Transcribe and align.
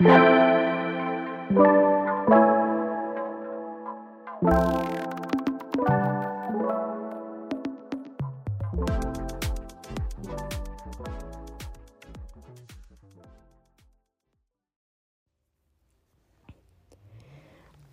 All 0.00 0.08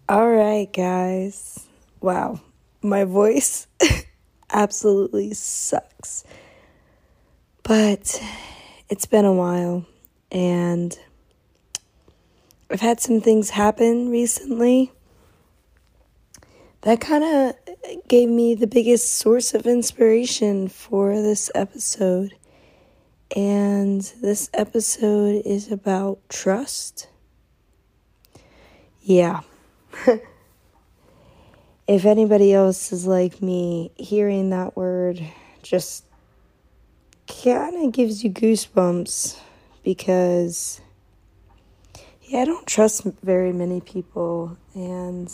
right, 0.09 0.67
guys. 0.73 1.67
Wow, 2.01 2.41
my 2.81 3.03
voice 3.03 3.67
absolutely 4.49 5.35
sucks. 5.35 6.23
But 7.61 8.19
it's 8.89 9.05
been 9.05 9.25
a 9.25 9.33
while, 9.33 9.85
and 10.31 10.97
I've 12.71 12.79
had 12.79 13.01
some 13.01 13.19
things 13.19 13.49
happen 13.49 14.09
recently 14.09 14.93
that 16.81 17.01
kind 17.01 17.23
of 17.23 17.53
gave 18.07 18.29
me 18.29 18.55
the 18.55 18.65
biggest 18.65 19.13
source 19.13 19.53
of 19.53 19.67
inspiration 19.67 20.69
for 20.69 21.21
this 21.21 21.51
episode. 21.53 22.33
And 23.35 24.01
this 24.21 24.49
episode 24.53 25.41
is 25.45 25.69
about 25.69 26.19
trust. 26.29 27.09
Yeah. 29.01 29.41
if 31.87 32.05
anybody 32.05 32.53
else 32.53 32.93
is 32.93 33.05
like 33.05 33.41
me, 33.41 33.91
hearing 33.97 34.49
that 34.51 34.77
word 34.77 35.21
just 35.61 36.05
kind 37.27 37.85
of 37.85 37.91
gives 37.91 38.23
you 38.23 38.29
goosebumps 38.31 39.37
because, 39.83 40.79
yeah, 42.31 42.43
I 42.43 42.45
don't 42.45 42.65
trust 42.65 43.03
very 43.21 43.51
many 43.51 43.81
people, 43.81 44.57
and 44.73 45.25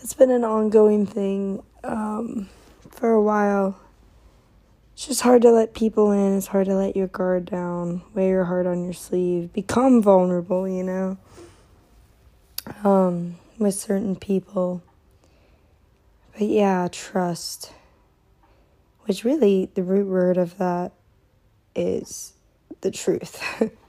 it's 0.00 0.14
been 0.14 0.30
an 0.30 0.42
ongoing 0.42 1.04
thing 1.04 1.62
um, 1.84 2.48
for 2.88 3.10
a 3.10 3.20
while. 3.20 3.78
It's 4.94 5.06
just 5.06 5.20
hard 5.20 5.42
to 5.42 5.50
let 5.50 5.74
people 5.74 6.10
in. 6.10 6.38
It's 6.38 6.46
hard 6.46 6.64
to 6.68 6.74
let 6.76 6.96
your 6.96 7.08
guard 7.08 7.44
down, 7.44 8.00
wear 8.14 8.26
your 8.26 8.44
heart 8.46 8.66
on 8.66 8.84
your 8.84 8.94
sleeve, 8.94 9.52
become 9.52 10.00
vulnerable, 10.00 10.66
you 10.66 10.82
know, 10.82 11.18
um, 12.84 13.34
with 13.58 13.74
certain 13.74 14.16
people. 14.16 14.82
But 16.32 16.48
yeah, 16.48 16.88
trust 16.90 17.70
which 19.02 19.24
really 19.24 19.68
the 19.74 19.82
root 19.82 20.06
word 20.06 20.38
of 20.38 20.56
that 20.56 20.92
is 21.76 22.32
the 22.80 22.90
truth. 22.90 23.42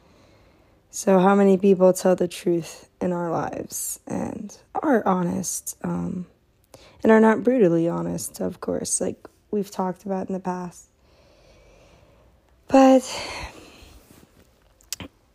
so, 0.95 1.17
how 1.17 1.33
many 1.33 1.57
people 1.57 1.91
tell 1.91 2.15
the 2.15 2.27
truth 2.27 2.87
in 3.01 3.11
our 3.11 3.31
lives 3.31 3.99
and 4.05 4.55
are 4.75 5.03
honest 5.07 5.75
um, 5.83 6.27
and 7.01 7.11
are 7.11 7.19
not 7.19 7.43
brutally 7.43 7.89
honest, 7.89 8.39
of 8.39 8.61
course, 8.61 9.01
like 9.01 9.17
we've 9.49 9.71
talked 9.71 10.05
about 10.05 10.27
in 10.27 10.33
the 10.33 10.39
past. 10.39 10.85
But 12.67 13.01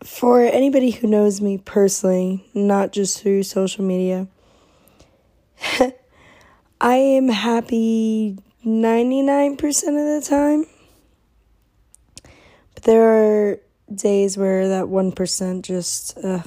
for 0.05 0.43
anybody 0.43 0.93
who 0.93 1.09
knows 1.09 1.41
me 1.41 1.59
personally, 1.59 2.49
not 2.55 2.93
just 2.93 3.21
through 3.21 3.43
social 3.43 3.85
media, 3.85 4.29
I 6.81 6.95
am 6.95 7.31
happy 7.31 8.39
99% 8.65 9.59
of 9.59 10.23
the 10.23 10.25
time. 10.25 10.67
But 12.75 12.85
there 12.85 13.03
are 13.03 13.59
days 13.95 14.37
where 14.37 14.69
that 14.69 14.87
1% 14.87 15.63
just 15.63 16.19
uh, 16.19 16.43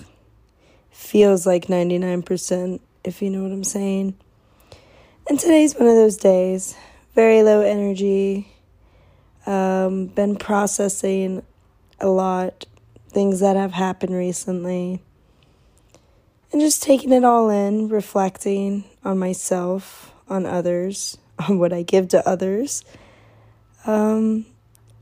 feels 0.90 1.46
like 1.46 1.68
99%, 1.68 2.80
if 3.04 3.22
you 3.22 3.30
know 3.30 3.44
what 3.44 3.52
I'm 3.52 3.64
saying. 3.64 4.16
And 5.28 5.40
today's 5.40 5.76
one 5.76 5.88
of 5.88 5.96
those 5.96 6.18
days. 6.18 6.76
Very 7.16 7.44
low 7.44 7.62
energy. 7.62 8.48
Um, 9.46 10.08
been 10.08 10.36
processing 10.36 11.44
a 12.00 12.08
lot, 12.08 12.66
things 13.10 13.40
that 13.40 13.56
have 13.56 13.72
happened 13.74 14.16
recently. 14.16 15.02
And 16.52 16.62
just 16.62 16.84
taking 16.84 17.12
it 17.14 17.24
all 17.24 17.50
in, 17.50 17.88
reflecting 17.88 18.84
on 19.04 19.18
myself, 19.18 20.14
on 20.28 20.46
others, 20.46 21.18
on 21.40 21.60
what 21.60 21.74
I 21.74 21.84
give 21.84 22.10
to 22.10 22.28
others. 22.28 22.84
Um, 23.86 24.46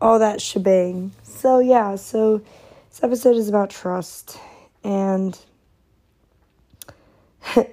all 0.02 0.20
that 0.20 0.42
shebang. 0.42 1.12
So, 1.24 1.60
yeah, 1.60 1.96
so 1.96 2.42
this 2.90 3.04
episode 3.04 3.36
is 3.36 3.50
about 3.50 3.70
trust. 3.70 4.38
And 4.84 5.38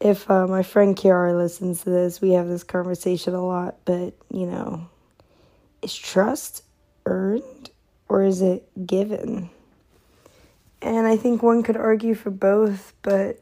if 0.00 0.30
uh, 0.30 0.46
my 0.46 0.62
friend 0.62 0.96
Kiara 0.96 1.36
listens 1.36 1.82
to 1.84 1.90
this, 1.90 2.20
we 2.20 2.32
have 2.32 2.48
this 2.48 2.64
conversation 2.64 3.34
a 3.34 3.44
lot. 3.44 3.76
But, 3.84 4.14
you 4.30 4.46
know, 4.46 4.88
is 5.82 5.94
trust 5.94 6.62
earned 7.06 7.70
or 8.08 8.22
is 8.22 8.42
it 8.42 8.68
given? 8.86 9.50
And 10.82 11.06
I 11.06 11.16
think 11.16 11.42
one 11.42 11.62
could 11.62 11.78
argue 11.78 12.14
for 12.14 12.30
both, 12.30 12.92
but, 13.00 13.40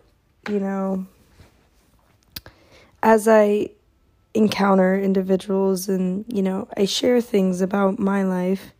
you 0.48 0.60
know, 0.60 1.06
as 3.02 3.26
I 3.26 3.70
encounter 4.34 4.98
individuals 4.98 5.88
and, 5.88 6.24
you 6.28 6.42
know, 6.42 6.68
I 6.76 6.86
share 6.86 7.20
things 7.20 7.60
about 7.60 7.98
my 7.98 8.22
life 8.22 8.72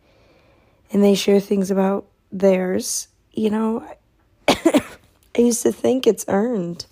and 0.91 1.03
they 1.03 1.15
share 1.15 1.39
things 1.39 1.71
about 1.71 2.05
theirs, 2.31 3.07
you 3.31 3.49
know, 3.49 3.87
I 4.47 4.81
used 5.37 5.63
to 5.63 5.71
think 5.71 6.05
it's 6.05 6.25
earned. 6.27 6.85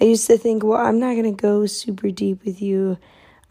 I 0.00 0.04
used 0.04 0.26
to 0.26 0.36
think, 0.36 0.64
well, 0.64 0.80
I'm 0.80 0.98
not 0.98 1.12
going 1.12 1.34
to 1.34 1.42
go 1.42 1.66
super 1.66 2.10
deep 2.10 2.44
with 2.44 2.60
you. 2.60 2.98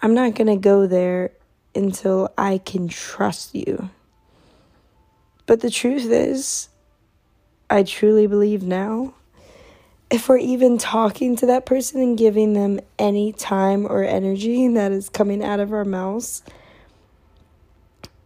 I'm 0.02 0.14
not 0.14 0.36
going 0.36 0.48
to 0.48 0.56
go 0.56 0.88
there 0.88 1.32
until 1.74 2.34
I 2.38 2.58
can 2.58 2.88
trust 2.88 3.56
you. 3.56 3.90
But 5.46 5.62
the 5.62 5.72
truth 5.72 6.06
is, 6.06 6.70
I 7.70 7.84
truly 7.84 8.28
believe 8.28 8.64
now 8.64 9.14
if 10.12 10.28
we're 10.28 10.38
even 10.38 10.78
talking 10.78 11.38
to 11.38 11.46
that 11.46 11.66
person 11.66 12.02
and 12.02 12.18
giving 12.18 12.52
them 12.52 12.82
any 13.00 13.32
time 13.32 13.86
or 13.86 14.04
energy 14.04 14.68
that 14.68 14.92
is 14.92 15.08
coming 15.08 15.42
out 15.42 15.62
of 15.62 15.72
our 15.72 15.86
mouths, 15.86 16.44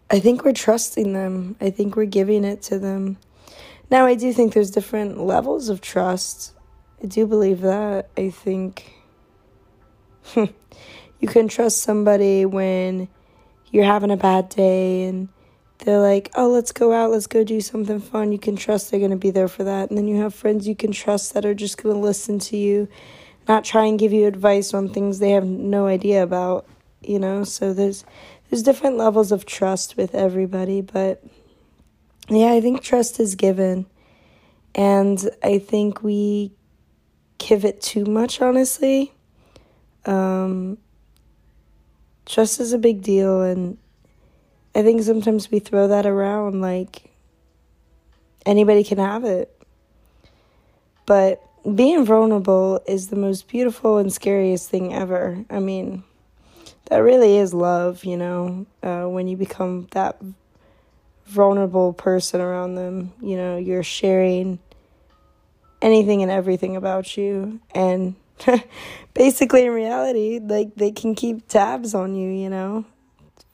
I 0.09 0.19
think 0.19 0.44
we're 0.44 0.53
trusting 0.53 1.13
them. 1.13 1.56
I 1.62 1.69
think 1.69 1.96
we're 1.96 2.06
giving 2.06 2.44
it 2.44 2.63
to 2.63 2.79
them. 2.79 3.18
Now, 3.91 4.07
I 4.07 4.16
do 4.16 4.34
think 4.34 4.53
there's 4.53 4.72
different 4.72 5.19
levels 5.19 5.69
of 5.69 5.79
trust. 5.79 6.53
I 7.03 7.06
do 7.06 7.28
believe 7.28 7.62
that. 7.62 8.09
I 8.17 8.31
think 8.31 8.91
you 10.35 11.28
can 11.28 11.47
trust 11.47 11.84
somebody 11.84 12.46
when 12.46 13.07
you're 13.69 13.85
having 13.85 14.09
a 14.09 14.17
bad 14.17 14.50
day 14.50 15.03
and 15.03 15.29
they're 15.79 15.99
like, 15.99 16.31
oh, 16.35 16.49
let's 16.49 16.71
go 16.71 16.93
out, 16.93 17.11
let's 17.11 17.27
go 17.27 17.43
do 17.43 17.59
something 17.61 17.99
fun. 17.99 18.31
You 18.31 18.39
can 18.39 18.55
trust 18.55 18.89
they're 18.89 18.99
going 18.99 19.11
to 19.11 19.17
be 19.17 19.31
there 19.31 19.47
for 19.47 19.63
that. 19.63 19.89
And 19.89 19.97
then 19.97 20.07
you 20.07 20.21
have 20.21 20.33
friends 20.33 20.67
you 20.67 20.75
can 20.75 20.91
trust 20.91 21.33
that 21.33 21.45
are 21.45 21.53
just 21.53 21.81
going 21.81 21.95
to 21.95 22.01
listen 22.01 22.39
to 22.39 22.57
you, 22.57 22.87
not 23.47 23.65
try 23.65 23.85
and 23.85 23.99
give 23.99 24.13
you 24.13 24.25
advice 24.25 24.73
on 24.73 24.89
things 24.89 25.19
they 25.19 25.31
have 25.31 25.45
no 25.45 25.87
idea 25.87 26.23
about, 26.23 26.65
you 27.01 27.19
know? 27.19 27.43
So 27.43 27.73
there's 27.73 28.05
there's 28.49 28.63
different 28.63 28.97
levels 28.97 29.31
of 29.31 29.45
trust 29.45 29.97
with 29.97 30.13
everybody, 30.13 30.81
but 30.81 31.23
yeah, 32.29 32.51
I 32.51 32.61
think 32.61 32.81
trust 32.81 33.19
is 33.19 33.35
given. 33.35 33.85
And 34.73 35.29
I 35.43 35.57
think 35.59 36.03
we 36.03 36.51
give 37.37 37.65
it 37.65 37.81
too 37.81 38.05
much, 38.05 38.41
honestly. 38.41 39.13
Um, 40.05 40.77
trust 42.25 42.59
is 42.59 42.73
a 42.73 42.77
big 42.77 43.01
deal 43.01 43.41
and 43.41 43.77
I 44.75 44.83
think 44.83 45.01
sometimes 45.03 45.49
we 45.49 45.59
throw 45.59 45.87
that 45.87 46.05
around 46.05 46.59
like 46.59 47.09
anybody 48.45 48.83
can 48.83 48.97
have 48.97 49.23
it. 49.23 49.49
But 51.05 51.41
being 51.75 52.03
vulnerable 52.05 52.81
is 52.85 53.07
the 53.07 53.16
most 53.16 53.47
beautiful 53.47 53.97
and 53.97 54.11
scariest 54.11 54.69
thing 54.69 54.93
ever. 54.93 55.45
I 55.49 55.59
mean, 55.59 56.03
that 56.87 56.97
really 56.97 57.37
is 57.37 57.53
love, 57.53 58.03
you 58.03 58.17
know, 58.17 58.66
uh, 58.83 59.05
when 59.05 59.29
you 59.29 59.37
become 59.37 59.87
that 59.91 60.22
vulnerable 61.25 61.93
person 61.93 62.41
around 62.41 62.75
them. 62.75 63.13
You 63.21 63.37
know, 63.37 63.57
you're 63.57 63.81
sharing 63.81 64.59
anything 65.81 66.21
and 66.21 66.29
everything 66.29 66.75
about 66.75 67.16
you. 67.16 67.61
And 67.73 68.16
basically, 69.13 69.63
in 69.66 69.71
reality, 69.71 70.39
like 70.43 70.75
they 70.75 70.91
can 70.91 71.16
keep 71.16 71.47
tabs 71.47 71.93
on 71.93 72.13
you, 72.13 72.29
you 72.29 72.49
know, 72.49 72.83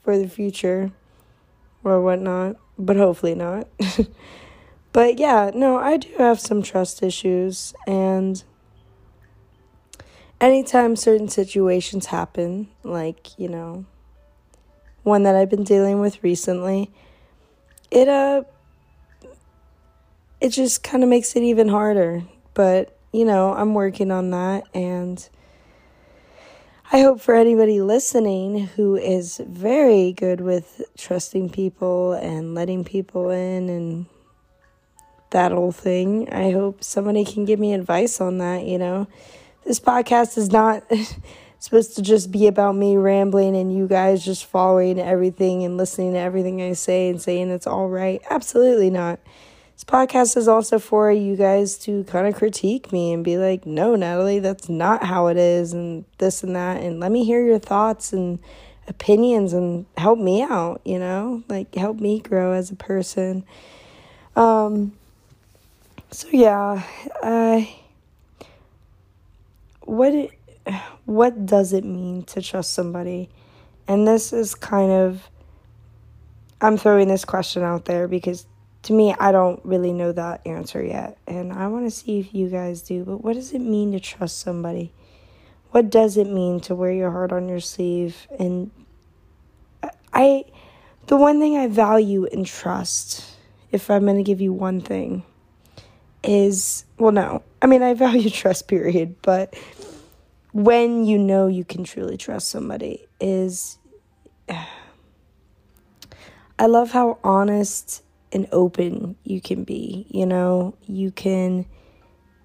for 0.04 0.18
the 0.18 0.28
future 0.28 0.92
or 1.84 2.02
whatnot, 2.02 2.58
but 2.78 2.96
hopefully 2.96 3.36
not. 3.36 3.68
but 4.94 5.20
yeah, 5.20 5.52
no, 5.54 5.78
I 5.78 5.98
do 5.98 6.10
have 6.18 6.40
some 6.40 6.62
trust 6.62 7.04
issues, 7.04 7.74
and 7.88 8.44
anytime 10.40 10.96
certain 10.96 11.30
situations 11.30 12.08
happen, 12.08 12.68
like, 12.84 13.38
you 13.40 13.48
know, 13.48 13.86
one 15.04 15.24
that 15.24 15.36
I've 15.36 15.50
been 15.50 15.64
dealing 15.64 16.00
with 16.00 16.24
recently, 16.24 16.92
it, 17.90 18.08
uh, 18.08 18.44
it 20.40 20.50
just 20.50 20.84
kind 20.84 21.04
of 21.04 21.10
makes 21.10 21.36
it 21.36 21.44
even 21.44 21.68
harder. 21.68 22.24
But, 22.54 22.98
you 23.14 23.26
know, 23.26 23.54
I'm 23.54 23.74
working 23.74 24.12
on 24.12 24.32
that 24.32 24.64
and 24.74 25.28
I 26.94 27.00
hope 27.04 27.22
for 27.22 27.36
anybody 27.36 27.80
listening 27.80 28.66
who 28.76 28.98
is 28.98 29.42
very 29.48 30.12
good 30.12 30.42
with 30.42 30.82
trusting 30.98 31.52
people 31.52 32.12
and 32.12 32.54
letting 32.54 32.84
people 32.84 33.30
in 33.30 33.70
and 33.70 34.06
that 35.30 35.54
whole 35.54 35.72
thing, 35.72 36.28
I 36.34 36.52
hope 36.52 36.84
somebody 36.84 37.24
can 37.24 37.46
give 37.46 37.62
me 37.62 37.74
advice 37.74 38.20
on 38.20 38.40
that, 38.40 38.66
you 38.66 38.78
know. 38.78 39.08
This 39.64 39.80
podcast 39.80 40.38
is 40.38 40.52
not 40.52 40.84
supposed 41.60 41.96
to 41.96 42.02
just 42.02 42.30
be 42.30 42.46
about 42.48 42.76
me 42.76 42.98
rambling 42.98 43.56
and 43.56 43.74
you 43.74 43.88
guys 43.88 44.26
just 44.26 44.44
following 44.44 45.00
everything 45.00 45.64
and 45.64 45.78
listening 45.78 46.12
to 46.12 46.20
everything 46.20 46.62
I 46.62 46.74
say 46.74 47.08
and 47.08 47.22
saying 47.22 47.52
it's 47.52 47.68
all 47.68 47.88
right. 47.88 48.22
Absolutely 48.30 48.90
not. 48.90 49.18
This 49.82 49.90
podcast 49.90 50.38
is 50.38 50.48
also 50.48 50.78
for 50.78 51.12
you 51.12 51.36
guys 51.36 51.76
to 51.80 52.04
kind 52.04 52.28
of 52.28 52.36
critique 52.36 52.92
me 52.92 53.14
and 53.14 53.24
be 53.24 53.40
like, 53.40 53.66
no, 53.66 53.96
Natalie, 53.96 54.38
that's 54.38 54.70
not 54.70 55.04
how 55.04 55.26
it 55.26 55.38
is, 55.38 55.74
and 55.74 56.06
this 56.20 56.44
and 56.44 56.56
that. 56.56 56.84
And 56.84 57.00
let 57.00 57.12
me 57.12 57.26
hear 57.26 57.44
your 57.44 57.58
thoughts 57.58 58.14
and 58.14 58.38
opinions 58.88 59.54
and 59.54 59.88
help 59.98 60.20
me 60.20 60.44
out, 60.44 60.82
you 60.86 61.00
know? 61.00 61.42
Like, 61.50 61.74
help 61.74 62.00
me 62.00 62.20
grow 62.20 62.52
as 62.52 62.70
a 62.70 62.76
person. 62.76 63.44
Um, 64.36 64.94
so, 66.12 66.28
yeah, 66.32 66.84
I. 67.24 67.76
what, 69.80 70.14
it, 70.14 70.30
what 71.06 71.48
does 71.48 71.74
it 71.74 71.86
mean 71.86 72.22
to 72.26 72.44
trust 72.44 72.76
somebody? 72.76 73.30
And 73.88 74.08
this 74.08 74.32
is 74.32 74.54
kind 74.54 74.92
of. 74.92 75.28
I'm 76.64 76.78
throwing 76.78 77.08
this 77.08 77.26
question 77.26 77.64
out 77.64 77.86
there 77.86 78.08
because 78.08 78.46
to 78.84 78.94
me, 78.94 79.14
I 79.20 79.32
don't 79.32 79.64
really 79.64 79.94
know 79.94 80.12
that 80.12 80.42
answer 80.46 80.84
yet. 80.84 81.18
And 81.28 81.54
I 81.54 81.68
want 81.68 81.86
to 81.86 81.92
see 81.92 82.20
if 82.20 82.34
you 82.34 82.50
guys 82.50 82.82
do. 82.82 83.04
But 83.06 83.24
what 83.24 83.34
does 83.34 83.54
it 83.54 83.60
mean 83.60 83.92
to 83.92 84.00
trust 84.00 84.40
somebody? 84.40 84.92
What 85.70 85.90
does 85.90 86.18
it 86.18 86.28
mean 86.28 86.60
to 86.62 86.76
wear 86.76 86.92
your 86.92 87.12
heart 87.12 87.32
on 87.32 87.48
your 87.48 87.60
sleeve? 87.60 88.28
And 88.40 88.72
uh, 89.84 89.90
I, 90.14 90.46
the 91.08 91.16
one 91.16 91.40
thing 91.40 91.58
I 91.58 91.68
value 91.68 92.26
in 92.26 92.44
trust, 92.44 93.36
if 93.72 93.90
I'm 93.90 94.04
going 94.04 94.18
to 94.18 94.24
give 94.24 94.42
you 94.42 94.52
one 94.52 94.82
thing, 94.82 95.24
is 96.24 96.86
well, 96.98 97.12
no. 97.12 97.44
I 97.62 97.68
mean, 97.68 97.84
I 97.84 97.94
value 97.94 98.30
trust, 98.32 98.68
period. 98.68 99.16
But 99.22 99.56
when 100.54 101.06
you 101.06 101.18
know 101.20 101.48
you 101.48 101.64
can 101.64 101.84
truly 101.84 102.18
trust 102.18 102.50
somebody, 102.50 103.08
is. 103.20 103.78
I 106.60 106.68
love 106.68 106.92
how 106.92 107.18
honest 107.24 108.04
and 108.32 108.48
open 108.52 109.16
you 109.24 109.42
can 109.42 109.64
be. 109.64 110.06
You 110.10 110.26
know, 110.26 110.76
you 110.88 111.12
can 111.12 111.66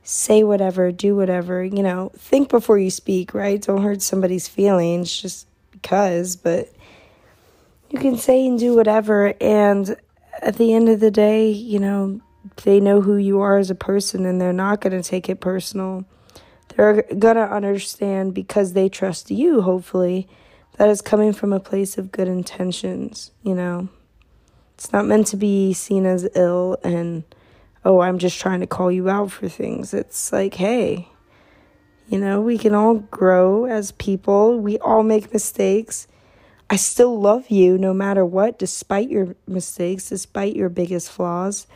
say 0.02 0.44
whatever, 0.44 0.92
do 0.92 1.16
whatever, 1.16 1.64
you 1.64 1.82
know, 1.82 2.12
think 2.16 2.48
before 2.48 2.78
you 2.78 2.90
speak, 2.90 3.34
right? 3.34 3.60
Don't 3.60 3.82
hurt 3.82 4.02
somebody's 4.02 4.46
feelings 4.46 5.20
just 5.20 5.48
because, 5.72 6.36
but 6.36 6.68
you 7.90 7.98
can 7.98 8.16
say 8.16 8.46
and 8.46 8.58
do 8.58 8.74
whatever. 8.74 9.34
And 9.40 9.96
at 10.40 10.56
the 10.56 10.72
end 10.74 10.88
of 10.88 11.00
the 11.00 11.10
day, 11.10 11.50
you 11.50 11.78
know, 11.78 12.20
they 12.62 12.78
know 12.78 13.00
who 13.00 13.16
you 13.16 13.40
are 13.40 13.58
as 13.58 13.70
a 13.70 13.74
person 13.74 14.24
and 14.26 14.40
they're 14.40 14.52
not 14.52 14.80
going 14.80 14.92
to 14.92 15.08
take 15.08 15.28
it 15.28 15.40
personal. 15.40 16.04
They're 16.68 17.02
going 17.02 17.36
to 17.36 17.50
understand 17.50 18.34
because 18.34 18.72
they 18.72 18.88
trust 18.88 19.30
you, 19.30 19.62
hopefully, 19.62 20.28
that 20.78 20.88
is 20.88 21.00
coming 21.00 21.32
from 21.32 21.52
a 21.52 21.60
place 21.60 21.98
of 21.98 22.12
good 22.12 22.28
intentions, 22.28 23.32
you 23.42 23.54
know. 23.54 23.88
It's 24.76 24.92
not 24.92 25.06
meant 25.06 25.26
to 25.28 25.36
be 25.36 25.72
seen 25.72 26.04
as 26.04 26.28
ill 26.34 26.76
and, 26.84 27.24
oh, 27.84 28.00
I'm 28.00 28.18
just 28.18 28.38
trying 28.38 28.60
to 28.60 28.66
call 28.66 28.92
you 28.92 29.08
out 29.08 29.32
for 29.32 29.48
things. 29.48 29.94
It's 29.94 30.32
like, 30.32 30.54
hey, 30.54 31.08
you 32.08 32.18
know, 32.18 32.42
we 32.42 32.58
can 32.58 32.74
all 32.74 32.96
grow 32.96 33.64
as 33.64 33.92
people, 33.92 34.60
we 34.60 34.78
all 34.78 35.02
make 35.02 35.32
mistakes. 35.32 36.06
I 36.68 36.76
still 36.76 37.18
love 37.18 37.48
you 37.48 37.78
no 37.78 37.94
matter 37.94 38.24
what, 38.24 38.58
despite 38.58 39.08
your 39.08 39.34
mistakes, 39.46 40.10
despite 40.10 40.54
your 40.54 40.68
biggest 40.68 41.10
flaws. 41.10 41.66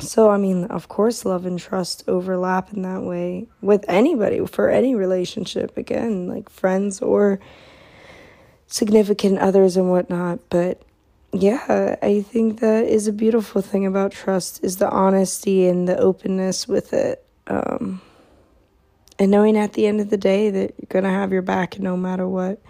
So, 0.00 0.30
I 0.30 0.36
mean, 0.36 0.64
of 0.66 0.88
course, 0.88 1.24
love 1.24 1.44
and 1.46 1.58
trust 1.58 2.04
overlap 2.06 2.72
in 2.72 2.82
that 2.82 3.02
way 3.02 3.48
with 3.60 3.84
anybody 3.88 4.46
for 4.46 4.70
any 4.70 4.94
relationship, 4.94 5.76
again, 5.76 6.28
like 6.28 6.48
friends 6.48 7.02
or 7.02 7.40
significant 8.66 9.38
others 9.38 9.76
and 9.76 9.90
whatnot. 9.90 10.38
But 10.48 10.80
yeah, 11.32 11.96
I 12.02 12.20
think 12.20 12.60
that 12.60 12.84
is 12.84 13.08
a 13.08 13.12
beautiful 13.12 13.62
thing 13.62 13.86
about 13.86 14.12
trust 14.12 14.62
is 14.62 14.76
the 14.76 14.90
honesty 14.90 15.66
and 15.66 15.88
the 15.88 15.98
openness 15.98 16.68
with 16.68 16.92
it. 16.92 17.24
Um, 17.46 18.02
and 19.18 19.30
knowing 19.30 19.56
at 19.56 19.72
the 19.72 19.86
end 19.86 20.00
of 20.00 20.10
the 20.10 20.16
day 20.16 20.50
that 20.50 20.74
you're 20.78 20.88
going 20.88 21.04
to 21.04 21.10
have 21.10 21.32
your 21.32 21.42
back 21.42 21.78
no 21.78 21.96
matter 21.96 22.28
what. 22.28 22.60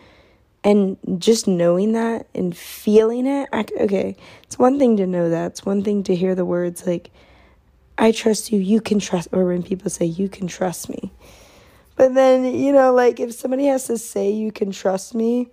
And 0.64 0.96
just 1.18 1.48
knowing 1.48 1.92
that 1.92 2.28
and 2.36 2.56
feeling 2.56 3.26
it. 3.26 3.48
I, 3.52 3.66
okay, 3.80 4.16
it's 4.44 4.60
one 4.60 4.78
thing 4.78 4.96
to 4.98 5.08
know 5.08 5.28
that. 5.28 5.52
It's 5.52 5.66
one 5.66 5.82
thing 5.82 6.04
to 6.04 6.14
hear 6.14 6.36
the 6.36 6.44
words 6.44 6.86
like, 6.86 7.10
I 7.98 8.12
trust 8.12 8.52
you, 8.52 8.60
you 8.60 8.80
can 8.80 9.00
trust, 9.00 9.28
or 9.32 9.44
when 9.44 9.64
people 9.64 9.90
say, 9.90 10.04
you 10.04 10.28
can 10.28 10.46
trust 10.46 10.88
me. 10.88 11.12
But 11.96 12.14
then, 12.14 12.44
you 12.54 12.72
know, 12.72 12.92
like 12.92 13.18
if 13.18 13.34
somebody 13.34 13.66
has 13.66 13.86
to 13.88 13.98
say, 13.98 14.30
you 14.30 14.52
can 14.52 14.70
trust 14.70 15.16
me, 15.16 15.48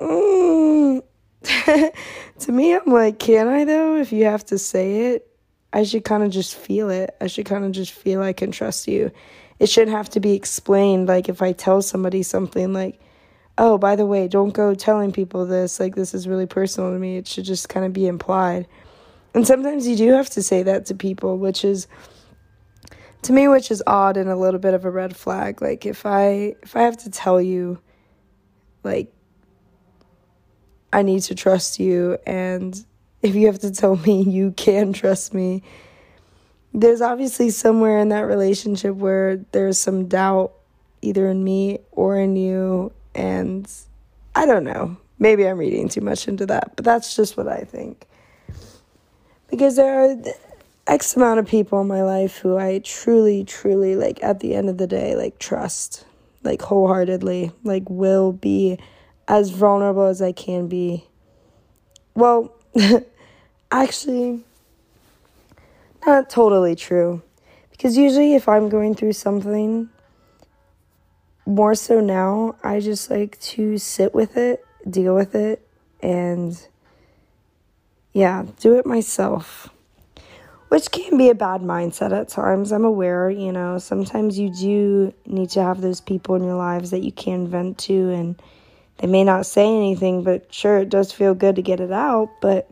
mm, 0.00 1.02
to 2.40 2.52
me, 2.52 2.74
I'm 2.74 2.86
like, 2.86 3.18
can 3.18 3.48
I 3.48 3.64
though? 3.64 3.96
If 3.96 4.12
you 4.12 4.24
have 4.24 4.44
to 4.46 4.58
say 4.58 5.12
it, 5.12 5.30
I 5.72 5.84
should 5.84 6.04
kind 6.04 6.22
of 6.22 6.30
just 6.30 6.56
feel 6.56 6.90
it. 6.90 7.14
I 7.20 7.26
should 7.26 7.46
kind 7.46 7.64
of 7.64 7.72
just 7.72 7.92
feel 7.92 8.22
I 8.22 8.32
can 8.32 8.50
trust 8.50 8.88
you. 8.88 9.10
It 9.58 9.68
shouldn't 9.68 9.96
have 9.96 10.10
to 10.10 10.20
be 10.20 10.34
explained. 10.34 11.08
Like 11.08 11.28
if 11.28 11.42
I 11.42 11.52
tell 11.52 11.82
somebody 11.82 12.22
something 12.22 12.72
like, 12.72 13.00
oh, 13.58 13.78
by 13.78 13.96
the 13.96 14.06
way, 14.06 14.28
don't 14.28 14.52
go 14.52 14.74
telling 14.74 15.12
people 15.12 15.46
this. 15.46 15.80
Like 15.80 15.94
this 15.94 16.14
is 16.14 16.28
really 16.28 16.46
personal 16.46 16.92
to 16.92 16.98
me. 16.98 17.16
It 17.16 17.26
should 17.26 17.44
just 17.44 17.68
kind 17.68 17.86
of 17.86 17.92
be 17.92 18.06
implied. 18.06 18.66
And 19.34 19.46
sometimes 19.46 19.86
you 19.86 19.96
do 19.96 20.12
have 20.12 20.30
to 20.30 20.42
say 20.42 20.62
that 20.62 20.86
to 20.86 20.94
people, 20.94 21.38
which 21.38 21.64
is 21.64 21.86
to 23.22 23.32
me 23.32 23.48
which 23.48 23.70
is 23.70 23.82
odd 23.86 24.16
and 24.16 24.30
a 24.30 24.36
little 24.36 24.60
bit 24.60 24.74
of 24.74 24.84
a 24.84 24.90
red 24.90 25.16
flag. 25.16 25.60
Like 25.60 25.84
if 25.84 26.06
I 26.06 26.54
if 26.62 26.76
I 26.76 26.82
have 26.82 26.96
to 26.98 27.10
tell 27.10 27.40
you 27.40 27.78
like 28.84 29.12
I 30.96 31.02
need 31.02 31.20
to 31.24 31.34
trust 31.34 31.78
you. 31.78 32.16
And 32.26 32.82
if 33.20 33.34
you 33.34 33.48
have 33.48 33.58
to 33.58 33.70
tell 33.70 33.96
me 33.96 34.22
you 34.26 34.52
can 34.52 34.94
trust 34.94 35.34
me, 35.34 35.62
there's 36.72 37.02
obviously 37.02 37.50
somewhere 37.50 37.98
in 37.98 38.08
that 38.08 38.22
relationship 38.22 38.96
where 38.96 39.36
there's 39.52 39.78
some 39.78 40.08
doubt 40.08 40.54
either 41.02 41.28
in 41.28 41.44
me 41.44 41.80
or 41.92 42.18
in 42.18 42.34
you. 42.34 42.92
And 43.14 43.70
I 44.34 44.46
don't 44.46 44.64
know. 44.64 44.96
Maybe 45.18 45.46
I'm 45.46 45.58
reading 45.58 45.90
too 45.90 46.00
much 46.00 46.28
into 46.28 46.46
that, 46.46 46.74
but 46.76 46.84
that's 46.84 47.14
just 47.14 47.36
what 47.36 47.46
I 47.46 47.60
think. 47.60 48.06
Because 49.50 49.76
there 49.76 50.02
are 50.02 50.16
X 50.86 51.14
amount 51.14 51.40
of 51.40 51.46
people 51.46 51.78
in 51.82 51.88
my 51.88 52.02
life 52.02 52.38
who 52.38 52.56
I 52.56 52.80
truly, 52.82 53.44
truly, 53.44 53.96
like, 53.96 54.22
at 54.22 54.40
the 54.40 54.54
end 54.54 54.70
of 54.70 54.78
the 54.78 54.86
day, 54.86 55.14
like, 55.14 55.38
trust, 55.38 56.06
like, 56.42 56.62
wholeheartedly, 56.62 57.52
like, 57.64 57.84
will 57.88 58.32
be 58.32 58.78
as 59.28 59.50
vulnerable 59.50 60.04
as 60.04 60.22
I 60.22 60.32
can 60.32 60.68
be. 60.68 61.04
Well, 62.14 62.54
actually, 63.70 64.44
not 66.06 66.30
totally 66.30 66.76
true. 66.76 67.22
Because 67.70 67.96
usually, 67.96 68.34
if 68.34 68.48
I'm 68.48 68.68
going 68.68 68.94
through 68.94 69.12
something, 69.12 69.90
more 71.44 71.74
so 71.74 72.00
now, 72.00 72.56
I 72.62 72.80
just 72.80 73.10
like 73.10 73.38
to 73.40 73.78
sit 73.78 74.14
with 74.14 74.36
it, 74.36 74.64
deal 74.88 75.14
with 75.14 75.34
it, 75.34 75.66
and 76.00 76.58
yeah, 78.12 78.46
do 78.60 78.78
it 78.78 78.86
myself. 78.86 79.68
Which 80.68 80.90
can 80.90 81.16
be 81.16 81.28
a 81.28 81.34
bad 81.34 81.60
mindset 81.60 82.18
at 82.18 82.28
times. 82.28 82.72
I'm 82.72 82.84
aware, 82.84 83.30
you 83.30 83.52
know, 83.52 83.78
sometimes 83.78 84.38
you 84.38 84.50
do 84.52 85.14
need 85.26 85.50
to 85.50 85.62
have 85.62 85.80
those 85.80 86.00
people 86.00 86.34
in 86.34 86.42
your 86.42 86.56
lives 86.56 86.90
that 86.90 87.04
you 87.04 87.12
can 87.12 87.46
vent 87.46 87.78
to 87.78 88.10
and 88.10 88.42
they 88.98 89.06
may 89.06 89.24
not 89.24 89.46
say 89.46 89.66
anything, 89.66 90.22
but 90.22 90.52
sure, 90.52 90.78
it 90.78 90.88
does 90.88 91.12
feel 91.12 91.34
good 91.34 91.56
to 91.56 91.62
get 91.62 91.80
it 91.80 91.92
out. 91.92 92.30
But, 92.40 92.70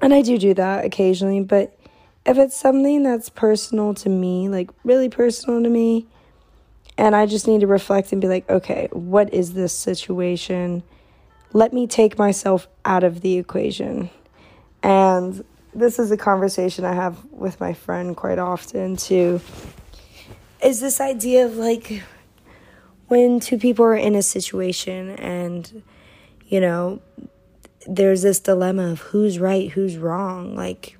and 0.00 0.12
I 0.12 0.22
do 0.22 0.38
do 0.38 0.54
that 0.54 0.84
occasionally, 0.84 1.40
but 1.40 1.78
if 2.26 2.36
it's 2.36 2.56
something 2.56 3.02
that's 3.02 3.30
personal 3.30 3.94
to 3.94 4.08
me, 4.08 4.48
like 4.48 4.70
really 4.84 5.08
personal 5.08 5.62
to 5.62 5.68
me, 5.68 6.06
and 6.98 7.16
I 7.16 7.26
just 7.26 7.46
need 7.46 7.60
to 7.60 7.66
reflect 7.66 8.12
and 8.12 8.20
be 8.20 8.28
like, 8.28 8.48
okay, 8.50 8.88
what 8.92 9.32
is 9.32 9.54
this 9.54 9.72
situation? 9.72 10.82
Let 11.52 11.72
me 11.72 11.86
take 11.86 12.18
myself 12.18 12.68
out 12.84 13.04
of 13.04 13.22
the 13.22 13.38
equation. 13.38 14.10
And 14.82 15.44
this 15.74 15.98
is 15.98 16.10
a 16.10 16.16
conversation 16.16 16.84
I 16.84 16.92
have 16.92 17.24
with 17.30 17.60
my 17.60 17.72
friend 17.72 18.16
quite 18.16 18.38
often 18.38 18.96
too. 18.96 19.40
Is 20.62 20.80
this 20.80 21.00
idea 21.00 21.46
of 21.46 21.56
like, 21.56 22.02
when 23.08 23.40
two 23.40 23.58
people 23.58 23.84
are 23.84 23.96
in 23.96 24.14
a 24.14 24.22
situation 24.22 25.10
and, 25.10 25.82
you 26.46 26.60
know, 26.60 27.00
there's 27.86 28.22
this 28.22 28.40
dilemma 28.40 28.92
of 28.92 29.00
who's 29.00 29.38
right, 29.38 29.70
who's 29.70 29.96
wrong. 29.96 30.54
Like, 30.54 30.98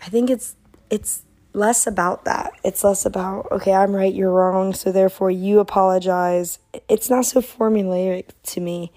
I 0.00 0.08
think 0.08 0.30
it's 0.30 0.56
it's 0.88 1.22
less 1.52 1.86
about 1.86 2.24
that. 2.24 2.52
It's 2.64 2.84
less 2.84 3.04
about, 3.04 3.50
okay, 3.50 3.72
I'm 3.72 3.94
right, 3.94 4.12
you're 4.12 4.32
wrong, 4.32 4.72
so 4.74 4.92
therefore 4.92 5.30
you 5.30 5.58
apologize. 5.58 6.58
It's 6.88 7.10
not 7.10 7.26
so 7.26 7.40
formulaic 7.40 8.30
to 8.44 8.60
me. 8.60 8.92